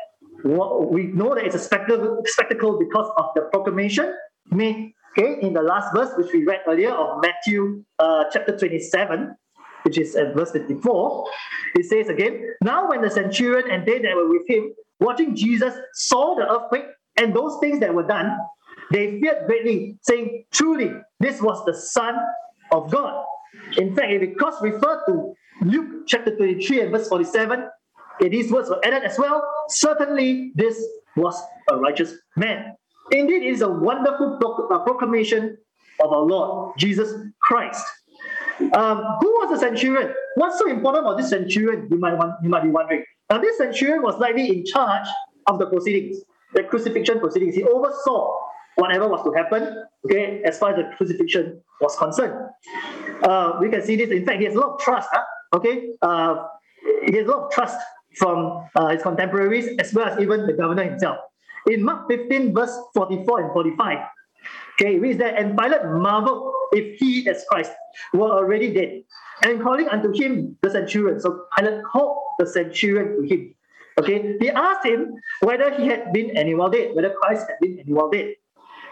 [0.45, 4.15] we know that it's a spectacle, because of the proclamation
[4.51, 9.35] made okay, in the last verse, which we read earlier of Matthew uh, chapter 27,
[9.85, 11.25] which is at verse 54.
[11.77, 15.75] It says again, Now when the centurion and they that were with him, watching Jesus,
[15.95, 18.37] saw the earthquake and those things that were done,
[18.91, 22.17] they feared greatly, saying, Truly, this was the Son
[22.73, 23.25] of God.
[23.79, 27.69] In fact, if it could refer to Luke chapter 23 and verse 47,
[28.21, 29.43] these words were added as well.
[29.69, 30.83] Certainly, this
[31.17, 32.75] was a righteous man.
[33.13, 34.39] Indeed, it is a wonderful
[34.71, 35.57] uh, proclamation
[36.03, 37.85] of our Lord Jesus Christ.
[38.75, 40.13] Um, who was the centurion?
[40.35, 41.89] What's so important about this centurion?
[41.91, 43.05] You might want, you might be wondering.
[43.31, 45.09] Now, this centurion was likely in charge
[45.47, 46.19] of the proceedings,
[46.55, 47.55] the crucifixion proceedings.
[47.55, 48.37] He oversaw
[48.81, 52.35] whatever was to happen, okay, as far as the crucifixion was concerned.
[53.23, 54.11] Uh, we can see this.
[54.11, 55.09] In fact, he has a lot of trust.
[55.13, 55.25] Huh?
[55.55, 56.47] Okay, uh,
[57.07, 57.79] he has a lot of trust
[58.17, 61.19] from uh, his contemporaries as well as even the governor himself.
[61.67, 63.99] In Mark 15, verse 44 and 45,
[64.81, 67.73] okay, it reads that, And Pilate marveled if he, as Christ,
[68.15, 69.03] were already dead.
[69.43, 71.21] And calling unto him the centurion.
[71.21, 73.55] So Pilate called the centurion to him.
[73.99, 78.11] Okay, he asked him whether he had been anyone dead, whether Christ had been anyone
[78.11, 78.35] dead.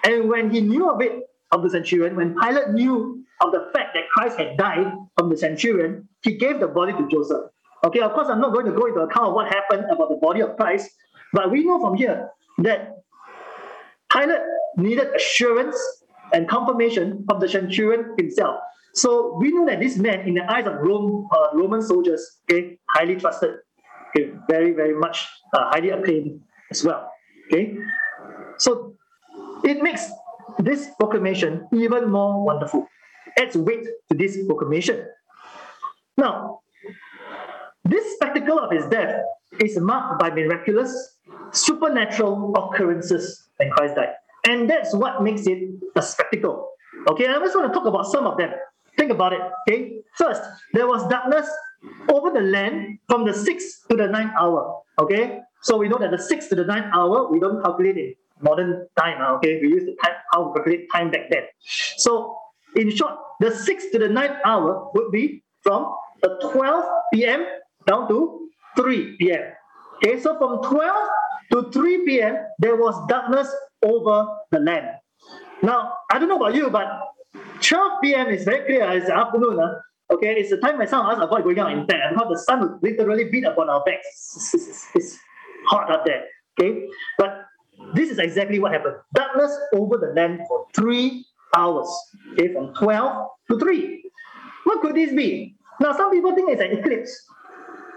[0.04, 3.94] And when he knew of it, of the centurion, when Pilate knew of the fact
[3.94, 7.50] that Christ had died from the centurion, he gave the body to Joseph.
[7.84, 10.18] Okay, of course, I'm not going to go into account of what happened about the
[10.20, 10.90] body of Christ,
[11.32, 12.96] but we know from here that
[14.12, 14.40] Pilate
[14.76, 15.78] needed assurance
[16.32, 18.60] and confirmation from the centurion himself.
[18.94, 22.78] So we know that this man, in the eyes of Rome, uh, Roman soldiers, okay,
[22.90, 23.54] highly trusted,
[24.08, 27.10] okay, very, very much uh, highly acclaimed as well.
[27.46, 27.76] Okay,
[28.58, 28.96] so
[29.64, 30.10] it makes
[30.58, 32.86] this proclamation even more wonderful.
[33.36, 35.06] Adds weight to this proclamation.
[36.16, 36.60] Now,
[37.84, 39.22] this spectacle of his death
[39.60, 41.16] is marked by miraculous,
[41.52, 44.14] supernatural occurrences when Christ died.
[44.46, 46.70] And that's what makes it a spectacle.
[47.08, 48.50] Okay, I just want to talk about some of them.
[48.96, 49.40] Think about it.
[49.68, 50.42] Okay, first,
[50.72, 51.48] there was darkness
[52.12, 54.82] over the land from the sixth to the ninth hour.
[54.98, 58.18] Okay, so we know that the sixth to the ninth hour, we don't calculate it
[58.42, 59.20] modern time.
[59.20, 61.42] Uh, okay, we use the time how we calculate time back then.
[61.96, 62.36] So
[62.76, 67.46] in short, the sixth to the ninth hour would be from the 12 p.m.
[67.86, 69.52] down to 3 p.m.
[69.96, 71.08] Okay, so from 12
[71.52, 74.86] to 3 p.m., there was darkness over the land.
[75.62, 76.86] Now, I don't know about you, but
[77.60, 78.28] 12 p.m.
[78.28, 78.90] is very clear.
[78.92, 79.58] It's the afternoon.
[79.58, 82.28] Uh, okay, it's the time when some of us avoid going out in bed because
[82.30, 84.06] the sun will literally beat upon our backs.
[84.36, 85.18] It's, it's, it's
[85.66, 86.24] hot up there.
[86.60, 86.86] Okay,
[87.18, 87.37] but
[87.94, 88.96] this is exactly what happened.
[89.14, 91.24] Darkness over the land for three
[91.56, 91.88] hours.
[92.32, 94.04] Okay, from 12 to 3.
[94.64, 95.56] What could this be?
[95.80, 97.26] Now, some people think it's an eclipse.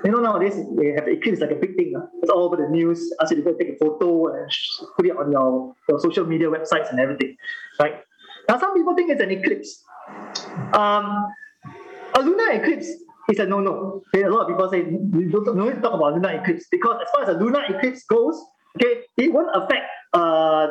[0.03, 1.93] You know, nowadays they have eclipse like a big thing.
[1.95, 2.05] Uh.
[2.21, 3.13] It's all over the news.
[3.21, 4.51] Ask you to take a photo and
[4.97, 7.35] put it on your, your social media websites and everything.
[7.79, 8.01] Right?
[8.49, 9.83] Now, some people think it's an eclipse.
[10.73, 11.27] Um,
[12.15, 12.87] a lunar eclipse
[13.29, 14.01] is a no-no.
[14.15, 17.23] A lot of people say don't, need to talk about lunar eclipse because as far
[17.23, 18.41] as a lunar eclipse goes,
[18.75, 20.67] okay, it won't affect uh,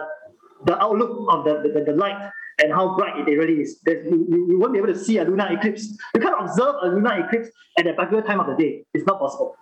[0.64, 2.30] the outlook of the, the, the light
[2.62, 3.80] and how bright it really is.
[3.86, 5.96] You, you, won't be able to see a lunar eclipse.
[6.14, 8.84] You can't observe a lunar eclipse at a particular time of the day.
[8.92, 9.56] It's not possible.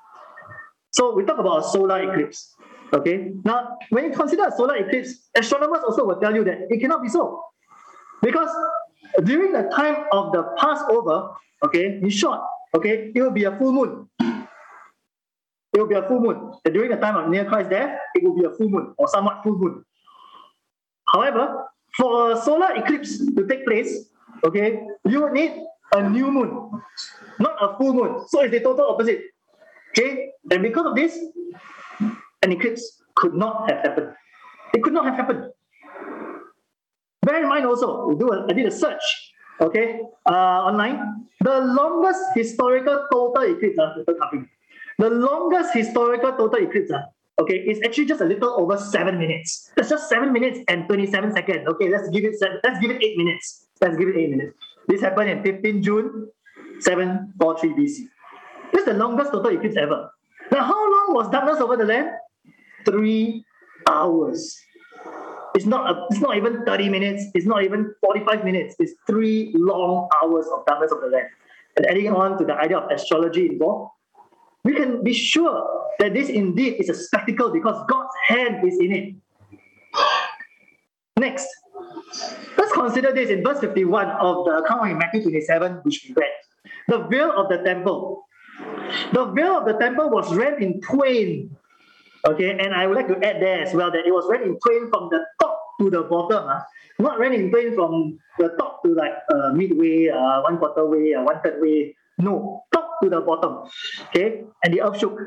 [0.90, 2.54] So we talk about a solar eclipse.
[2.92, 3.32] Okay.
[3.44, 7.02] Now, when you consider a solar eclipse, astronomers also will tell you that it cannot
[7.02, 7.42] be so.
[8.22, 8.50] Because
[9.24, 11.30] during the time of the Passover,
[11.64, 12.40] okay, in short,
[12.74, 14.08] okay, it will be a full moon.
[15.78, 16.52] It will be a full moon.
[16.64, 19.06] And during the time of near Christ's death, it will be a full moon or
[19.06, 19.84] somewhat full moon.
[21.06, 24.10] However, for a solar eclipse to take place,
[24.42, 25.54] okay, you would need
[25.94, 26.82] a new moon,
[27.38, 28.26] not a full moon.
[28.26, 29.22] So it's the total opposite.
[29.94, 31.16] Okay, and because of this,
[32.42, 34.10] an eclipse could not have happened.
[34.74, 35.44] It could not have happened.
[37.22, 39.02] Bear in mind also, do a, I did a search,
[39.60, 41.24] okay, uh, online.
[41.40, 44.02] The longest historical total eclipse, uh,
[44.98, 47.02] the longest historical total eclipse uh,
[47.40, 49.70] okay, it's actually just a little over seven minutes.
[49.76, 51.68] It's just seven minutes and 27 seconds.
[51.68, 53.66] Okay, let's give it seven, let's give it eight minutes.
[53.80, 54.56] Let's give it eight minutes.
[54.88, 56.28] This happened in 15 June
[56.80, 58.08] 743 BC.
[58.72, 60.10] This is the longest total eclipse ever.
[60.50, 62.10] Now, how long was darkness over the land?
[62.84, 63.44] Three
[63.88, 64.58] hours.
[65.54, 67.24] It's not, a, it's not even 30 minutes.
[67.34, 68.76] It's not even 45 minutes.
[68.78, 71.26] It's three long hours of darkness over the land.
[71.76, 73.90] And adding on to the idea of astrology involved,
[74.64, 78.92] we can be sure that this indeed is a spectacle because God's hand is in
[78.92, 79.14] it.
[81.18, 81.46] Next,
[82.56, 86.30] let's consider this in verse 51 of the account in Matthew 27, which we read.
[86.88, 88.24] The veil of the temple.
[89.12, 91.56] The veil of the temple was rent in twain.
[92.26, 94.58] Okay, and I would like to add there as well that it was rent in
[94.58, 96.48] twain from the top to the bottom.
[96.48, 96.60] Uh.
[96.98, 101.14] Not rent in twain from the top to like uh, midway, uh, one quarter way,
[101.14, 101.94] uh, one third way.
[102.18, 103.68] No, top to the bottom.
[104.08, 105.18] Okay, and the earth shook.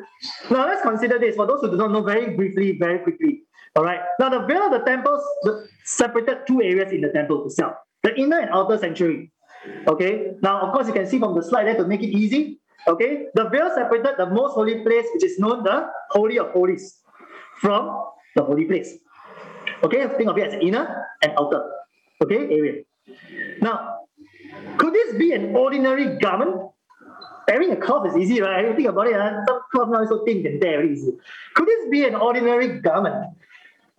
[0.49, 3.43] Now let's consider this for those who do not know very briefly, very quickly.
[3.75, 4.01] All right.
[4.19, 5.23] Now the veil of the temples
[5.85, 9.31] separated two areas in the temple itself: the inner and outer sanctuary.
[9.87, 10.33] Okay.
[10.41, 12.57] Now, of course, you can see from the slide there to make it easy.
[12.87, 16.97] Okay, the veil separated the most holy place, which is known the Holy of Holies,
[17.59, 18.05] from
[18.35, 18.97] the holy place.
[19.83, 21.61] Okay, think of it as inner and outer.
[22.23, 22.81] Okay, area.
[23.61, 24.07] Now,
[24.77, 26.70] could this be an ordinary garment
[27.51, 28.65] Wearing a cloth is easy, right?
[28.65, 31.11] You think about it, uh, some cloth now is so thin and very easy.
[31.53, 33.35] Could this be an ordinary garment?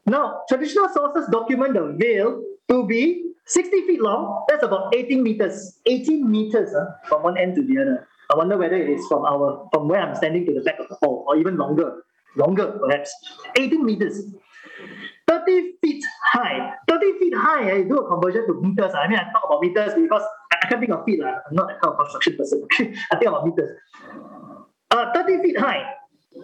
[0.07, 4.45] Now, traditional sources document the veil to be 60 feet long.
[4.49, 5.79] That's about 18 meters.
[5.85, 8.09] 18 meters uh, from one end to the other.
[8.33, 10.89] I wonder whether it is from our from where I'm standing to the back of
[10.89, 12.05] the hall, or even longer,
[12.37, 13.15] longer perhaps.
[13.59, 14.33] 18 meters.
[15.29, 16.73] 30 feet high.
[16.89, 18.93] 30 feet high, I do a conversion to meters.
[18.95, 20.23] I mean, I talk about meters because
[20.63, 21.21] I can't think of feet.
[21.23, 22.67] I'm not that kind of construction person.
[23.11, 23.79] I think about meters.
[24.91, 25.85] Uh, 30 feet high.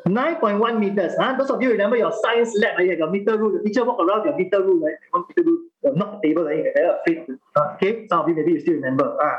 [0.06, 1.14] 9.1 meters.
[1.18, 1.36] Huh?
[1.38, 2.98] Those of you remember your science lab, right?
[2.98, 3.58] your meter rule.
[3.58, 4.94] The teacher walk around your meter rule, right?
[5.10, 6.64] One meter rule, not the table, right?
[6.76, 7.26] You're afraid.
[7.56, 9.16] Uh, okay, some of you maybe you still remember.
[9.22, 9.38] Ah.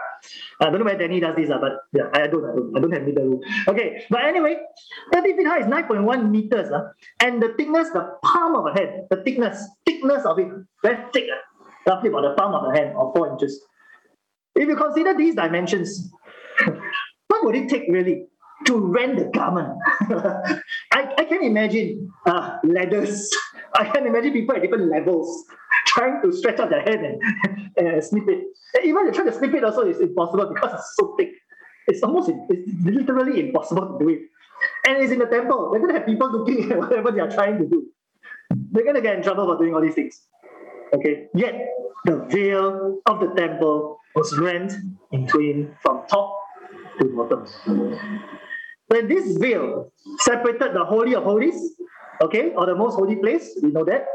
[0.62, 2.80] I don't know where Danny does this, uh, but yeah, I don't, I don't, I
[2.80, 3.42] don't have meter rule.
[3.68, 4.58] Okay, but anyway,
[5.14, 6.72] 30 feet high is 9.1 meters.
[6.72, 10.48] Uh, and the thickness, the palm of a hand, the thickness, thickness of it,
[10.84, 13.62] very thick, uh, roughly about the palm of a hand or four inches.
[14.60, 16.12] If you consider these dimensions,
[17.28, 18.26] what would it take really?
[18.66, 19.70] to rent the garment.
[20.92, 23.30] I, I can imagine uh, ladders.
[23.76, 25.46] I can imagine people at different levels
[25.88, 27.22] trying to stretch out their hand and,
[27.78, 28.44] and snip it.
[28.74, 31.30] And even you try to snip it also, it's impossible because it's so thick.
[31.88, 34.20] It's almost, it's literally impossible to do it.
[34.86, 35.72] And it's in the temple.
[35.72, 37.88] They're going to have people looking at whatever they are trying to do.
[38.72, 40.22] They're going to get in trouble for doing all these things.
[40.94, 41.28] Okay.
[41.34, 41.56] Yet,
[42.06, 44.74] the veil of the temple was rent
[45.12, 46.36] in twain from top
[47.00, 47.46] to bottom
[48.90, 51.76] when this veil separated the Holy of Holies,
[52.22, 54.06] okay, or the most holy place, we know that,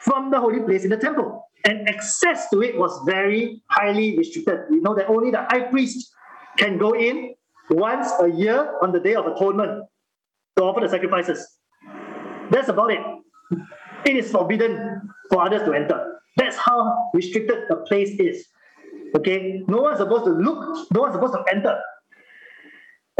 [0.00, 1.48] from the holy place in the temple.
[1.64, 4.60] And access to it was very highly restricted.
[4.70, 6.12] We know that only the high priest
[6.56, 7.34] can go in
[7.70, 9.84] once a year on the Day of Atonement
[10.56, 11.58] to offer the sacrifices.
[12.50, 13.00] That's about it.
[14.04, 16.17] It is forbidden for others to enter.
[16.38, 18.46] That's how restricted the place is.
[19.16, 21.78] Okay, no one's supposed to look, no one's supposed to enter.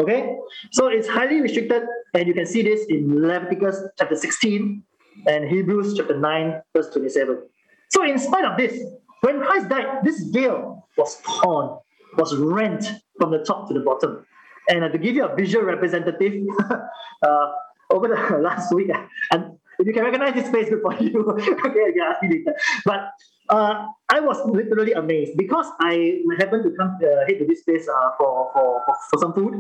[0.01, 0.37] Okay,
[0.71, 1.83] so it's highly restricted,
[2.15, 4.83] and you can see this in Leviticus chapter 16
[5.27, 7.43] and Hebrews chapter 9, verse 27.
[7.91, 8.81] So, in spite of this,
[9.23, 11.79] when Christ died, this veil was torn,
[12.17, 12.87] was rent
[13.19, 14.25] from the top to the bottom.
[14.69, 16.45] And uh, to give you a visual representative,
[17.23, 17.47] uh,
[17.91, 18.91] over the last week,
[19.33, 19.51] and if
[19.87, 21.29] you can recognize this face, for you.
[21.31, 22.55] okay, you can ask me later.
[22.85, 23.11] But
[23.49, 27.89] uh, I was literally amazed because I happened to come uh, head to this place
[27.89, 29.55] uh, for, for, for, for some food,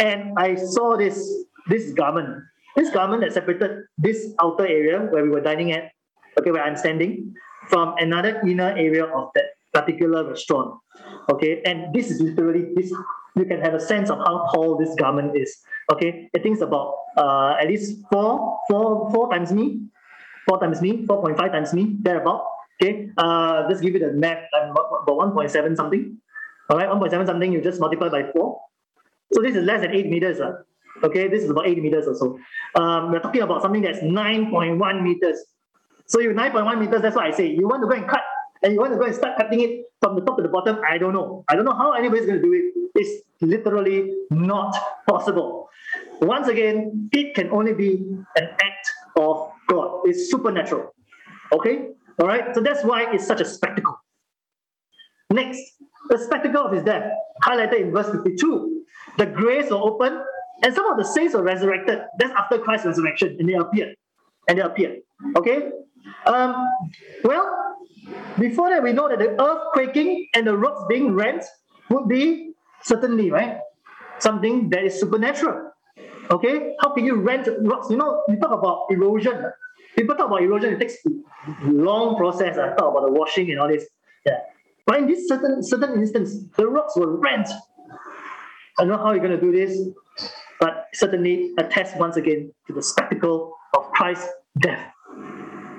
[0.00, 1.18] and I saw this
[1.68, 2.42] this garment.
[2.76, 5.90] This garment that separated this outer area where we were dining at,
[6.38, 7.34] okay, where I'm standing,
[7.68, 10.74] from another inner area of that particular restaurant.
[11.30, 12.92] Okay, and this is literally this.
[13.36, 15.62] You can have a sense of how tall this garment is.
[15.92, 19.86] Okay, I think it's about uh, at least four, four, four times me,
[20.48, 22.44] four times me, four point five times me, thereabout.
[22.82, 26.16] Okay, uh, just give you the math, I'm about 1.7 something.
[26.70, 28.60] All right, 1.7 something, you just multiply by 4.
[29.32, 30.40] So this is less than 8 meters.
[30.40, 30.62] Uh.
[31.04, 32.38] Okay, this is about 8 meters or so.
[32.80, 35.44] Um, we're talking about something that's 9.1 meters.
[36.06, 37.48] So you 9.1 meters, that's what I say.
[37.48, 38.22] You want to go and cut,
[38.62, 40.80] and you want to go and start cutting it from the top to the bottom,
[40.88, 41.44] I don't know.
[41.48, 42.79] I don't know how anybody's going to do it.
[43.00, 44.76] It's literally not
[45.08, 45.68] possible.
[46.20, 48.04] Once again, it can only be
[48.36, 48.86] an act
[49.16, 50.00] of God.
[50.04, 50.94] It's supernatural.
[51.52, 51.88] Okay?
[52.20, 53.96] All right, so that's why it's such a spectacle.
[55.30, 55.62] Next,
[56.10, 57.10] the spectacle of his death,
[57.42, 58.84] highlighted in verse 52.
[59.16, 60.20] The graves were opened,
[60.62, 62.00] and some of the saints were resurrected.
[62.18, 63.94] That's after Christ's resurrection, and they appeared.
[64.48, 64.98] And they appeared.
[65.36, 65.70] Okay?
[66.26, 66.66] Um,
[67.24, 67.76] well,
[68.38, 71.44] before that, we know that the earth quaking and the rocks being rent
[71.88, 72.49] would be
[72.82, 73.58] certainly, right?
[74.18, 75.72] Something that is supernatural.
[76.30, 76.74] Okay?
[76.80, 77.90] How can you rent rocks?
[77.90, 79.44] You know, we talk about erosion.
[79.96, 80.96] People talk about erosion, it takes
[81.64, 82.56] long process.
[82.56, 83.86] I talk about the washing and all this.
[84.24, 84.38] Yeah.
[84.86, 87.48] But in this certain certain instance, the rocks were rent.
[88.78, 89.78] I don't know how you're going to do this,
[90.60, 94.28] but certainly attest once again to the spectacle of Christ's
[94.60, 94.92] death.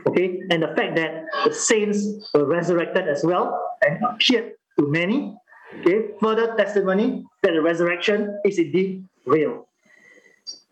[0.08, 5.36] Okay, and the fact that the saints were resurrected as well and appeared to many.
[5.80, 9.68] Okay, further testimony that the resurrection is indeed real.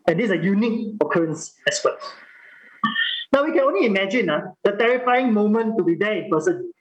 [0.07, 1.97] And this is a unique occurrence as well.
[3.31, 6.71] Now we can only imagine uh, the terrifying moment to be there in person.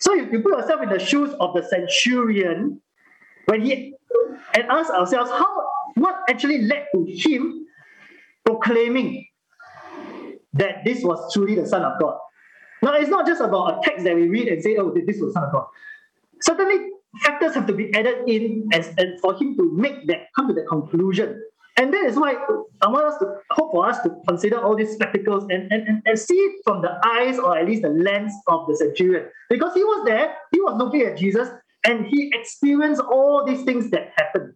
[0.00, 2.80] So if you put yourself in the shoes of the centurion,
[3.46, 3.94] when he
[4.54, 7.66] and ask ourselves how what actually led to him
[8.44, 9.26] proclaiming
[10.52, 12.18] that this was truly the Son of God.
[12.82, 15.32] Now it's not just about a text that we read and say, oh, this was
[15.32, 15.66] the Son of God.
[16.42, 16.90] Certainly
[17.22, 20.54] factors have to be added in as, as for him to make that come to
[20.54, 21.40] the conclusion
[21.76, 22.36] and that is why
[22.82, 26.02] I want us to hope for us to consider all these spectacles and, and, and,
[26.06, 29.28] and see it from the eyes or at least the lens of the centurion.
[29.50, 31.48] Because he was there, he was looking at Jesus,
[31.84, 34.54] and he experienced all these things that happened.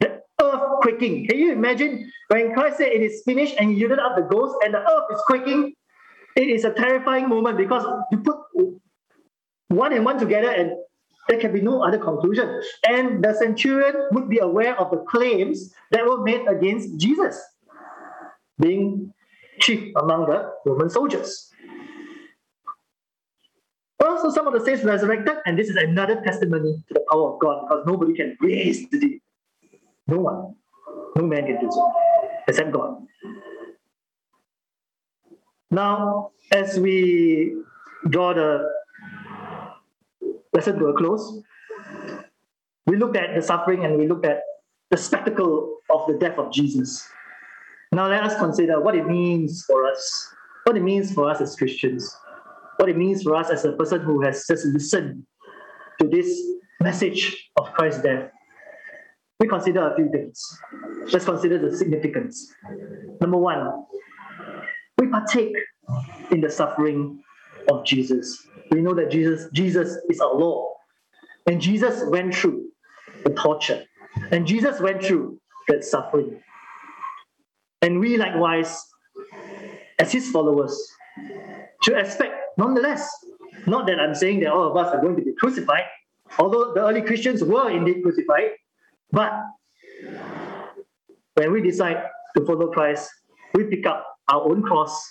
[0.00, 1.28] The earth quaking.
[1.28, 4.56] Can you imagine when Christ said it is finished and he yielded up the ghost
[4.64, 5.74] and the earth is quaking?
[6.36, 8.38] It is a terrifying moment because you put
[9.68, 10.72] one and one together and
[11.30, 12.60] there can be no other conclusion.
[12.86, 17.40] And the centurion would be aware of the claims that were made against Jesus,
[18.58, 19.14] being
[19.60, 21.48] chief among the Roman soldiers.
[24.04, 27.40] Also, some of the saints resurrected, and this is another testimony to the power of
[27.40, 29.20] God because nobody can raise the dead.
[30.08, 30.54] No one,
[31.14, 31.92] no man can do so
[32.48, 33.06] except God.
[35.70, 37.54] Now, as we
[38.08, 38.79] draw the
[40.60, 41.42] lesson to a close,
[42.86, 44.42] we looked at the suffering and we looked at
[44.90, 47.08] the spectacle of the death of Jesus.
[47.92, 50.28] Now let us consider what it means for us,
[50.64, 52.14] what it means for us as Christians,
[52.76, 55.24] what it means for us as a person who has just listened
[55.98, 56.28] to this
[56.82, 58.30] message of Christ's death.
[59.40, 60.44] We consider a few things.
[61.10, 62.52] Let's consider the significance.
[63.18, 63.86] Number one,
[64.98, 65.56] we partake
[66.30, 67.22] in the suffering
[67.68, 70.76] of Jesus we know that Jesus, Jesus is our Lord.
[71.46, 72.68] And Jesus went through
[73.24, 73.84] the torture.
[74.30, 76.40] And Jesus went through that suffering.
[77.82, 78.84] And we likewise,
[79.98, 80.76] as his followers,
[81.82, 83.10] should expect nonetheless,
[83.66, 85.84] not that I'm saying that all of us are going to be crucified,
[86.38, 88.50] although the early Christians were indeed crucified,
[89.10, 89.32] but
[91.34, 92.02] when we decide
[92.36, 93.08] to follow Christ,
[93.54, 95.02] we pick up our own cross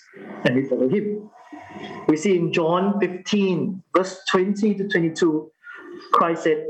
[0.46, 1.30] and we follow him.
[2.08, 5.52] We see in John 15, verse 20 to 22,
[6.12, 6.66] Christ said,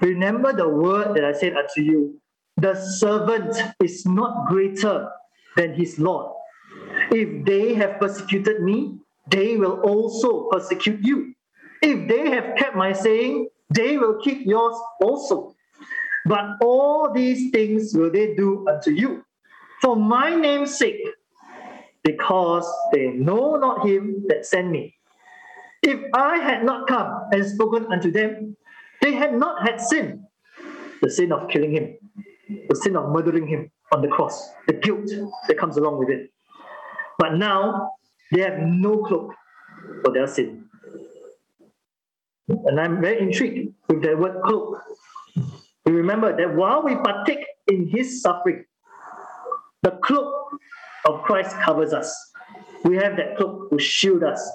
[0.00, 2.20] Remember the word that I said unto you,
[2.56, 5.10] the servant is not greater
[5.56, 6.32] than his Lord.
[7.10, 8.98] If they have persecuted me,
[9.28, 11.34] they will also persecute you.
[11.82, 15.54] If they have kept my saying, they will keep yours also.
[16.26, 19.24] But all these things will they do unto you
[19.80, 21.00] for my name's sake,
[22.04, 24.96] because they know not him that sent me.
[25.82, 28.56] If I had not come and spoken unto them,
[29.00, 30.26] they had not had sin
[31.00, 31.96] the sin of killing him,
[32.68, 35.10] the sin of murdering him on the cross, the guilt
[35.48, 36.30] that comes along with it.
[37.18, 37.92] But now
[38.32, 39.34] they have no cloak
[40.04, 40.64] for their sin.
[42.48, 44.78] And I'm very intrigued with that word cloak.
[45.86, 48.64] We remember that while we partake in his suffering,
[49.82, 50.34] the cloak
[51.06, 52.32] of Christ covers us.
[52.84, 54.50] We have that cloak to shield us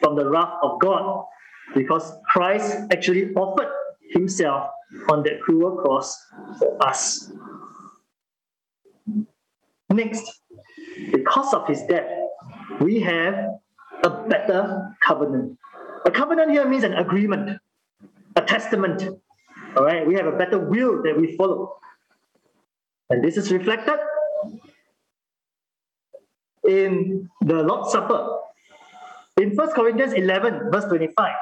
[0.00, 1.24] from the wrath of God
[1.74, 3.70] because Christ actually offered
[4.10, 4.70] himself
[5.10, 6.16] on that cruel cross
[6.58, 7.32] for us.
[9.90, 10.40] Next,
[11.12, 12.08] because of his death,
[12.80, 13.34] we have
[14.02, 15.58] a better covenant.
[16.04, 17.58] A covenant here means an agreement,
[18.36, 19.08] a testament.
[19.76, 21.76] All right, we have a better will that we follow.
[23.10, 23.98] And this is reflected
[26.68, 28.38] in the Lord's Supper.
[29.40, 31.32] In 1 Corinthians 11, verse 25,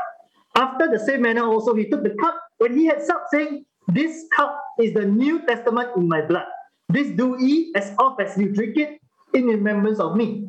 [0.57, 4.25] after the same manner also he took the cup when he had supped, saying, This
[4.35, 6.47] cup is the New Testament in my blood.
[6.89, 9.01] This do ye as oft as you drink it
[9.35, 10.49] in remembrance of me.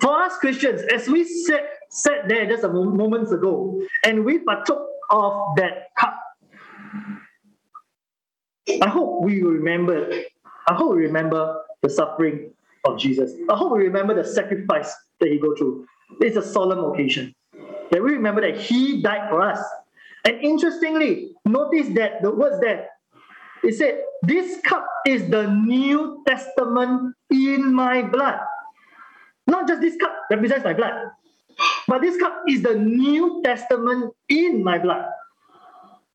[0.00, 4.86] For us Christians, as we sat, sat there just a moments ago and we partook
[5.10, 6.16] of that cup,
[8.80, 10.08] I hope we remember.
[10.68, 12.52] I hope we remember the suffering
[12.84, 13.32] of Jesus.
[13.48, 15.86] I hope we remember the sacrifice that he go through.
[16.20, 17.34] It's a solemn occasion.
[17.90, 19.58] That we remember that he died for us.
[20.24, 22.88] And interestingly, notice that the words there,
[23.62, 28.38] it said, This cup is the New Testament in my blood.
[29.46, 30.94] Not just this cup represents my blood,
[31.88, 35.06] but this cup is the New Testament in my blood.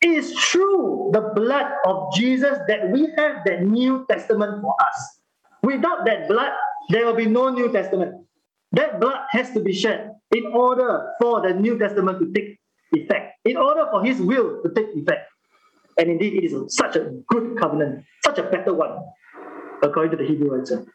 [0.01, 5.19] It is through the blood of Jesus that we have that New Testament for us.
[5.63, 6.51] Without that blood,
[6.89, 8.25] there will be no New Testament.
[8.71, 12.59] That blood has to be shed in order for the New Testament to take
[12.91, 15.29] effect, in order for His will to take effect.
[15.97, 18.99] And indeed, it is such a good covenant, such a better one,
[19.81, 20.85] according to the Hebrew writer.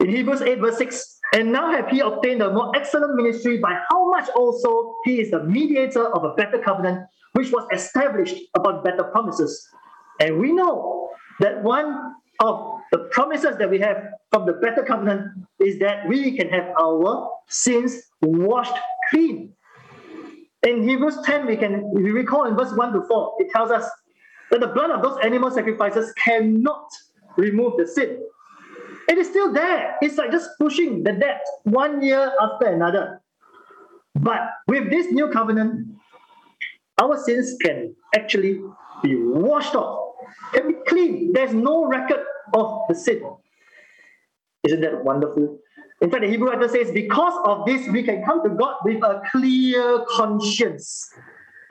[0.00, 3.76] In Hebrews 8, verse 6, and now have he obtained a more excellent ministry, by
[3.90, 8.84] how much also he is the mediator of a better covenant, which was established upon
[8.84, 9.66] better promises.
[10.20, 13.96] And we know that one of the promises that we have
[14.30, 18.76] from the better covenant is that we can have our sins washed
[19.10, 19.52] clean.
[20.62, 23.88] In Hebrews 10, we can we recall in verse 1 to 4, it tells us
[24.50, 26.88] that the blood of those animal sacrifices cannot
[27.36, 28.22] remove the sin.
[29.08, 29.96] It is still there.
[30.02, 33.22] It's like just pushing the debt one year after another.
[34.16, 35.86] But with this new covenant,
[37.00, 38.60] our sins can actually
[39.02, 40.06] be washed off
[40.52, 41.32] can be clean.
[41.32, 42.20] There's no record
[42.54, 43.22] of the sin.
[44.64, 45.58] Isn't that wonderful?
[46.00, 49.02] In fact, the Hebrew writer says, because of this, we can come to God with
[49.02, 51.08] a clear conscience.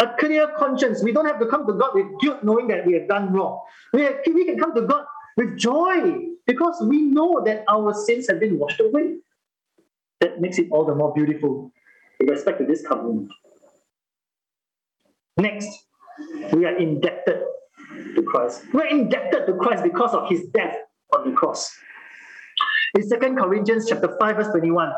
[0.02, 1.04] A clear conscience.
[1.04, 3.62] We don't have to come to God with guilt, knowing that we have done wrong.
[3.94, 4.06] We,
[4.46, 5.06] can come to God
[5.38, 9.18] with joy because we know that our sins have been washed away.
[10.22, 11.72] That makes it all the more beautiful
[12.20, 13.32] with respect to this covenant.
[15.38, 15.70] Next,
[16.54, 17.44] we are indebted
[18.16, 18.64] to Christ.
[18.74, 20.76] We're indebted to Christ because of his death
[21.16, 21.76] on the cross.
[22.96, 24.92] In 2 Corinthians chapter 5, verse 21,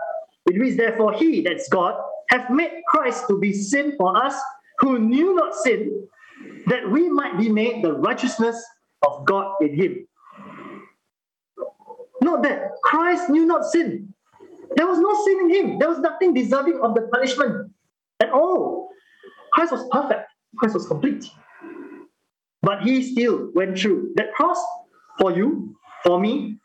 [0.47, 1.95] it reads, Therefore he, that's God,
[2.29, 4.35] hath made Christ to be sin for us
[4.79, 6.07] who knew not sin,
[6.67, 8.63] that we might be made the righteousness
[9.05, 10.07] of God in him.
[12.21, 14.13] Note that Christ knew not sin.
[14.75, 15.79] There was no sin in him.
[15.79, 17.71] There was nothing deserving of the punishment
[18.19, 18.89] at all.
[19.53, 20.29] Christ was perfect.
[20.57, 21.25] Christ was complete.
[22.61, 24.61] But he still went through that cross
[25.19, 26.57] for you, for me,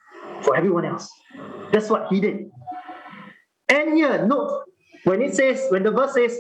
[0.43, 1.11] for everyone else.
[1.73, 2.51] That's what he did.
[3.69, 4.65] And here, note,
[5.05, 6.39] when it says, when the verse says,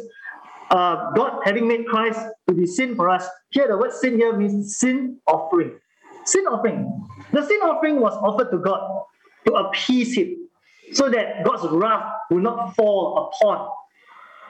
[0.70, 4.36] uh, God having made Christ to be sin for us, here the word sin here
[4.36, 5.78] means sin offering.
[6.24, 7.08] Sin offering.
[7.32, 9.02] The sin offering was offered to God
[9.46, 10.48] to appease him
[10.92, 13.68] so that God's wrath would not fall upon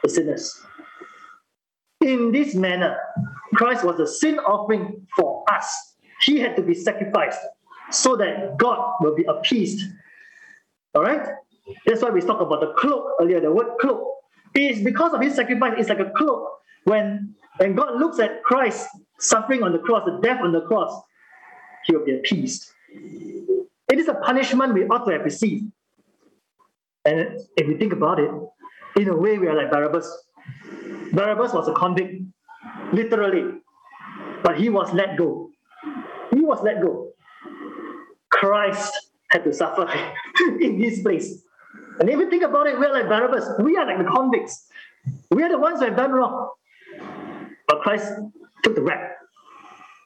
[0.02, 0.62] the sinners.
[2.02, 2.96] In this manner,
[3.54, 5.94] Christ was a sin offering for us.
[6.22, 7.40] He had to be sacrificed
[7.90, 9.82] so that God will be appeased.
[10.94, 11.26] All right?
[11.86, 14.02] That's why we talked about the cloak earlier, the word cloak.
[14.54, 16.48] It is because of his sacrifice, it's like a cloak.
[16.84, 18.88] When, when God looks at Christ
[19.18, 21.02] suffering on the cross, the death on the cross,
[21.84, 22.72] he will be appeased.
[22.92, 25.70] It is a punishment we ought to have received.
[27.04, 28.30] And if we think about it,
[28.96, 30.24] in a way, we are like Barabbas.
[31.12, 32.22] Barabbas was a convict,
[32.92, 33.60] literally,
[34.42, 35.50] but he was let go.
[36.32, 37.10] He was let go.
[38.30, 38.92] Christ
[39.30, 39.88] had to suffer
[40.60, 41.42] in his place.
[42.00, 43.60] And if you think about it, we're like Barabbas.
[43.60, 44.68] We are like the convicts.
[45.30, 46.50] We are the ones who have done wrong.
[47.68, 48.12] But Christ
[48.62, 49.12] took the rap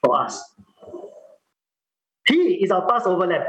[0.05, 0.43] for us.
[2.27, 3.45] He is our Passover lamb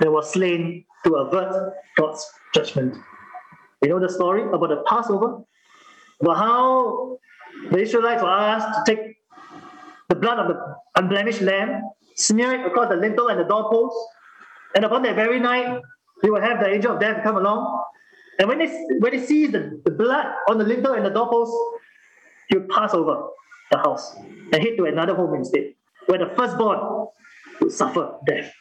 [0.00, 2.96] that was slain to avert God's judgment.
[3.82, 5.42] You know the story about the Passover?
[6.22, 7.18] About how
[7.70, 9.16] the Israelites were asked to take
[10.08, 10.56] the blood of the
[10.96, 11.82] unblemished lamb,
[12.14, 13.96] smear it across the lintel and the doorpost,
[14.74, 15.80] and upon that very night,
[16.22, 17.84] they will have the angel of death come along.
[18.38, 18.68] And when they
[19.00, 21.52] when they see the, the blood on the lintel and the doorpost,
[22.48, 23.28] he will pass over
[23.70, 25.74] the house and head to another home instead,
[26.06, 27.08] where the firstborn
[27.60, 28.52] would suffer death.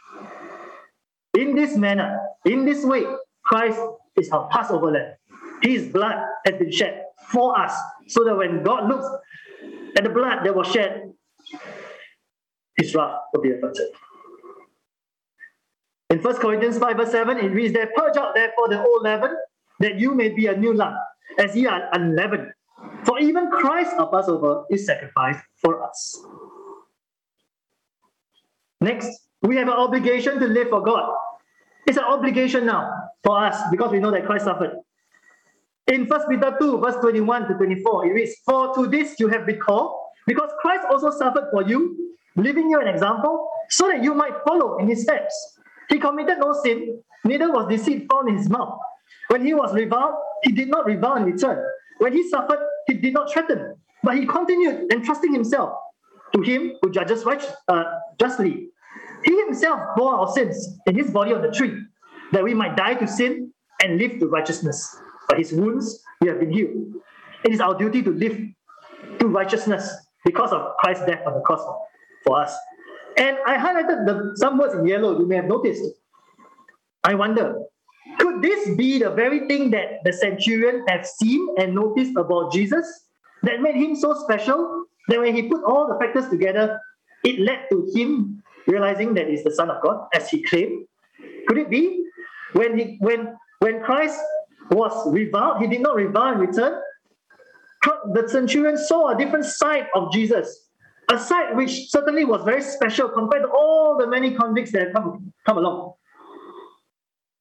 [1.37, 3.05] In this manner, in this way,
[3.43, 3.79] Christ
[4.17, 5.13] is our Passover lamb.
[5.61, 7.73] His blood has been shed for us,
[8.07, 9.07] so that when God looks
[9.97, 11.13] at the blood that was shed,
[12.77, 13.87] his wrath will be averted.
[16.09, 19.35] In 1 Corinthians 5, verse 7, it reads there, Purge out therefore the old leaven,
[19.79, 20.95] that you may be a new lump,
[21.39, 22.47] as ye are unleavened.
[23.05, 26.21] For even Christ, our Passover, is sacrificed for us.
[28.81, 29.09] Next,
[29.41, 31.13] we have an obligation to live for God.
[31.87, 32.91] It's an obligation now
[33.23, 34.73] for us because we know that Christ suffered.
[35.87, 39.45] In 1 Peter 2, verse 21 to 24, it reads, For to this you have
[39.45, 44.13] been called, because Christ also suffered for you, leaving you an example, so that you
[44.13, 45.33] might follow in his steps.
[45.89, 48.77] He committed no sin, neither was deceit found in his mouth.
[49.29, 51.63] When he was reviled, he did not revile in return.
[51.97, 55.73] When he suffered, he did not threaten, but he continued entrusting himself
[56.33, 57.83] to him who judges right, uh,
[58.19, 58.69] justly.
[59.23, 61.77] He himself bore our sins in his body on the tree,
[62.31, 63.53] that we might die to sin
[63.83, 64.95] and live to righteousness.
[65.31, 66.93] By his wounds, we have been healed.
[67.45, 68.37] It is our duty to live
[69.19, 69.89] to righteousness
[70.25, 71.65] because of Christ's death on the cross
[72.25, 72.53] for us.
[73.17, 75.83] And I highlighted the, some words in yellow, you may have noticed.
[77.05, 77.55] I wonder,
[78.19, 82.85] could this be the very thing that the centurion have seen and noticed about Jesus
[83.43, 86.77] that made him so special that when he put all the factors together,
[87.23, 90.85] it led to him realizing that he's the Son of God, as he claimed?
[91.47, 92.03] Could it be?
[92.53, 94.19] When he when when Christ
[94.71, 96.81] was reviled, he did not revile in return.
[98.13, 100.69] The centurion saw a different side of Jesus
[101.11, 105.33] a side which certainly was very special compared to all the many convicts that come,
[105.45, 105.93] come along.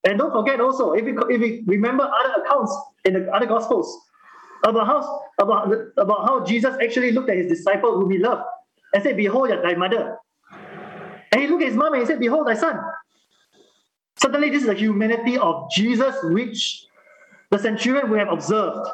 [0.05, 3.97] And don't forget also, if you, if you remember other accounts in the other Gospels
[4.65, 8.43] about how, about, about how Jesus actually looked at his disciple whom he loved
[8.95, 10.17] and said, Behold thy mother.
[11.33, 12.79] And he looked at his mom and he said, Behold thy son.
[14.19, 16.87] Certainly, this is the humanity of Jesus which
[17.51, 18.89] the centurion would have observed.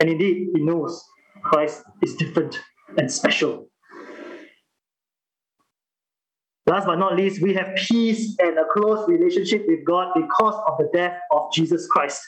[0.00, 1.02] And indeed, he knows
[1.42, 2.58] Christ is different
[2.96, 3.68] and special.
[6.66, 10.76] Last but not least, we have peace and a close relationship with God because of
[10.78, 12.20] the death of Jesus Christ.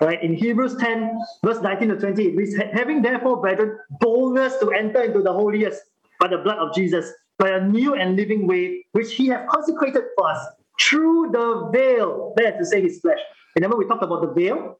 [0.00, 0.22] Right?
[0.22, 5.02] In Hebrews 10, verse 19 to 20, it reads, Having therefore, brethren, boldness to enter
[5.02, 5.82] into the holiest
[6.20, 10.04] by the blood of Jesus, by a new and living way, which he hath consecrated
[10.16, 10.46] for us
[10.80, 12.32] through the veil.
[12.36, 13.18] That is to say, his flesh.
[13.56, 14.78] Remember, we talked about the veil,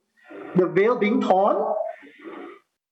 [0.56, 1.56] the veil being torn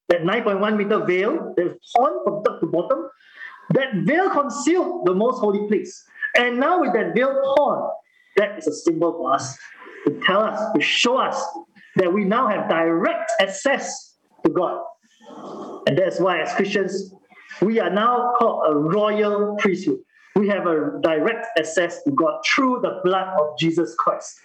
[0.09, 3.09] that 9.1 meter veil that is torn from top to bottom,
[3.73, 6.03] that veil concealed the most holy place.
[6.35, 7.89] And now with that veil torn,
[8.37, 9.57] that is a symbol for us
[10.05, 11.41] to tell us, to show us
[11.95, 14.81] that we now have direct access to God.
[15.87, 17.13] And that's why, as Christians,
[17.61, 19.99] we are now called a royal priesthood.
[20.35, 24.39] We have a direct access to God through the blood of Jesus Christ.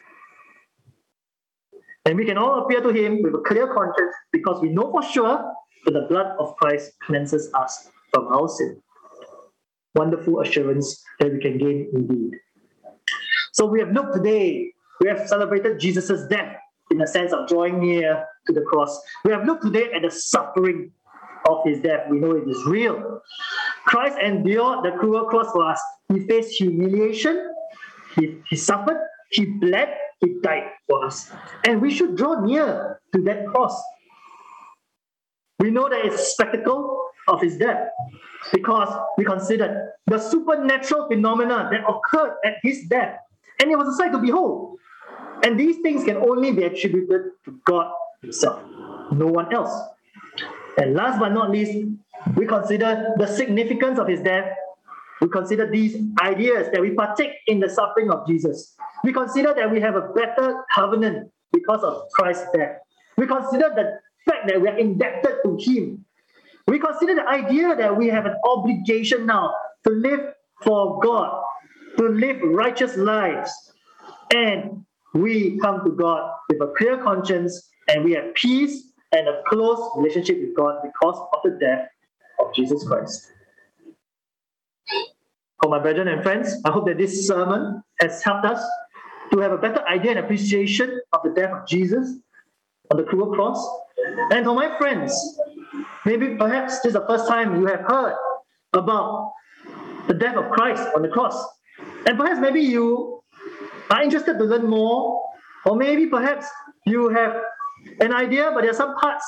[2.07, 5.03] And we can all appear to him with a clear conscience because we know for
[5.03, 5.53] sure
[5.87, 8.81] that the blood of Christ cleanses us from our sin.
[9.95, 12.33] Wonderful assurance that we can gain indeed.
[13.53, 16.57] So we have looked today, we have celebrated Jesus' death
[16.91, 19.01] in the sense of drawing near to the cross.
[19.25, 20.91] We have looked today at the suffering
[21.49, 22.07] of his death.
[22.11, 23.21] We know it is real.
[23.87, 25.81] Christ endured the cruel cross for us.
[26.13, 27.51] He faced humiliation,
[28.17, 29.01] he, he suffered,
[29.31, 29.89] he bled,
[30.21, 31.31] he died for us.
[31.67, 33.81] And we should draw near to that cross.
[35.59, 37.89] We know that it's a spectacle of his death
[38.53, 43.19] because we considered the supernatural phenomena that occurred at his death.
[43.61, 44.79] And it was a sight to behold.
[45.43, 48.63] And these things can only be attributed to God Himself,
[49.13, 49.73] no one else.
[50.79, 51.87] And last but not least,
[52.37, 54.51] we consider the significance of His death.
[55.21, 58.74] We consider these ideas that we partake in the suffering of Jesus.
[59.05, 62.79] We consider that we have a better covenant because of Christ's death.
[63.19, 66.07] We consider the fact that we are indebted to Him.
[66.67, 69.55] We consider the idea that we have an obligation now
[69.87, 70.33] to live
[70.63, 71.43] for God,
[71.99, 73.53] to live righteous lives.
[74.35, 79.43] And we come to God with a clear conscience and we have peace and a
[79.49, 81.89] close relationship with God because of the death
[82.41, 83.31] of Jesus Christ.
[85.63, 88.65] For my brethren and friends, I hope that this sermon has helped us
[89.35, 92.19] to have a better idea and appreciation of the death of Jesus
[92.91, 93.59] on the cruel cross.
[94.31, 95.13] And for my friends,
[96.07, 98.15] maybe perhaps this is the first time you have heard
[98.73, 99.33] about
[100.07, 101.35] the death of Christ on the cross.
[102.07, 103.21] And perhaps maybe you
[103.91, 105.23] are interested to learn more,
[105.67, 106.47] or maybe perhaps
[106.87, 107.35] you have
[108.01, 109.25] an idea, but there are some parts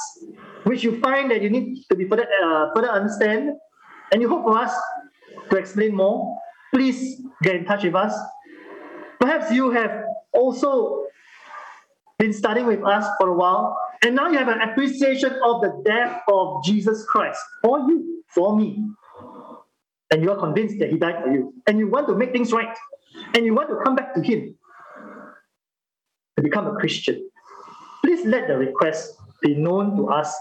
[0.65, 3.51] which you find that you need to be further, uh, further understand,
[4.13, 4.73] and you hope for us
[5.51, 6.37] to explain more.
[6.73, 8.15] Please get in touch with us.
[9.21, 11.07] Perhaps you have also
[12.19, 15.83] been studying with us for a while, and now you have an appreciation of the
[15.85, 18.85] death of Jesus Christ for you, for me.
[20.11, 22.53] And you are convinced that He died for you, and you want to make things
[22.53, 22.77] right,
[23.35, 24.57] and you want to come back to Him
[26.37, 27.29] to become a Christian.
[28.05, 30.35] Please let the request be known to us.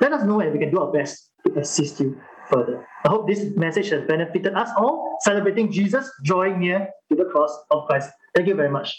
[0.00, 2.20] Let us know, and we can do our best to assist you
[2.54, 2.86] further.
[3.04, 7.52] I hope this message has benefited us all, celebrating Jesus drawing near to the cross
[7.70, 8.10] of Christ.
[8.34, 8.94] Thank you very much.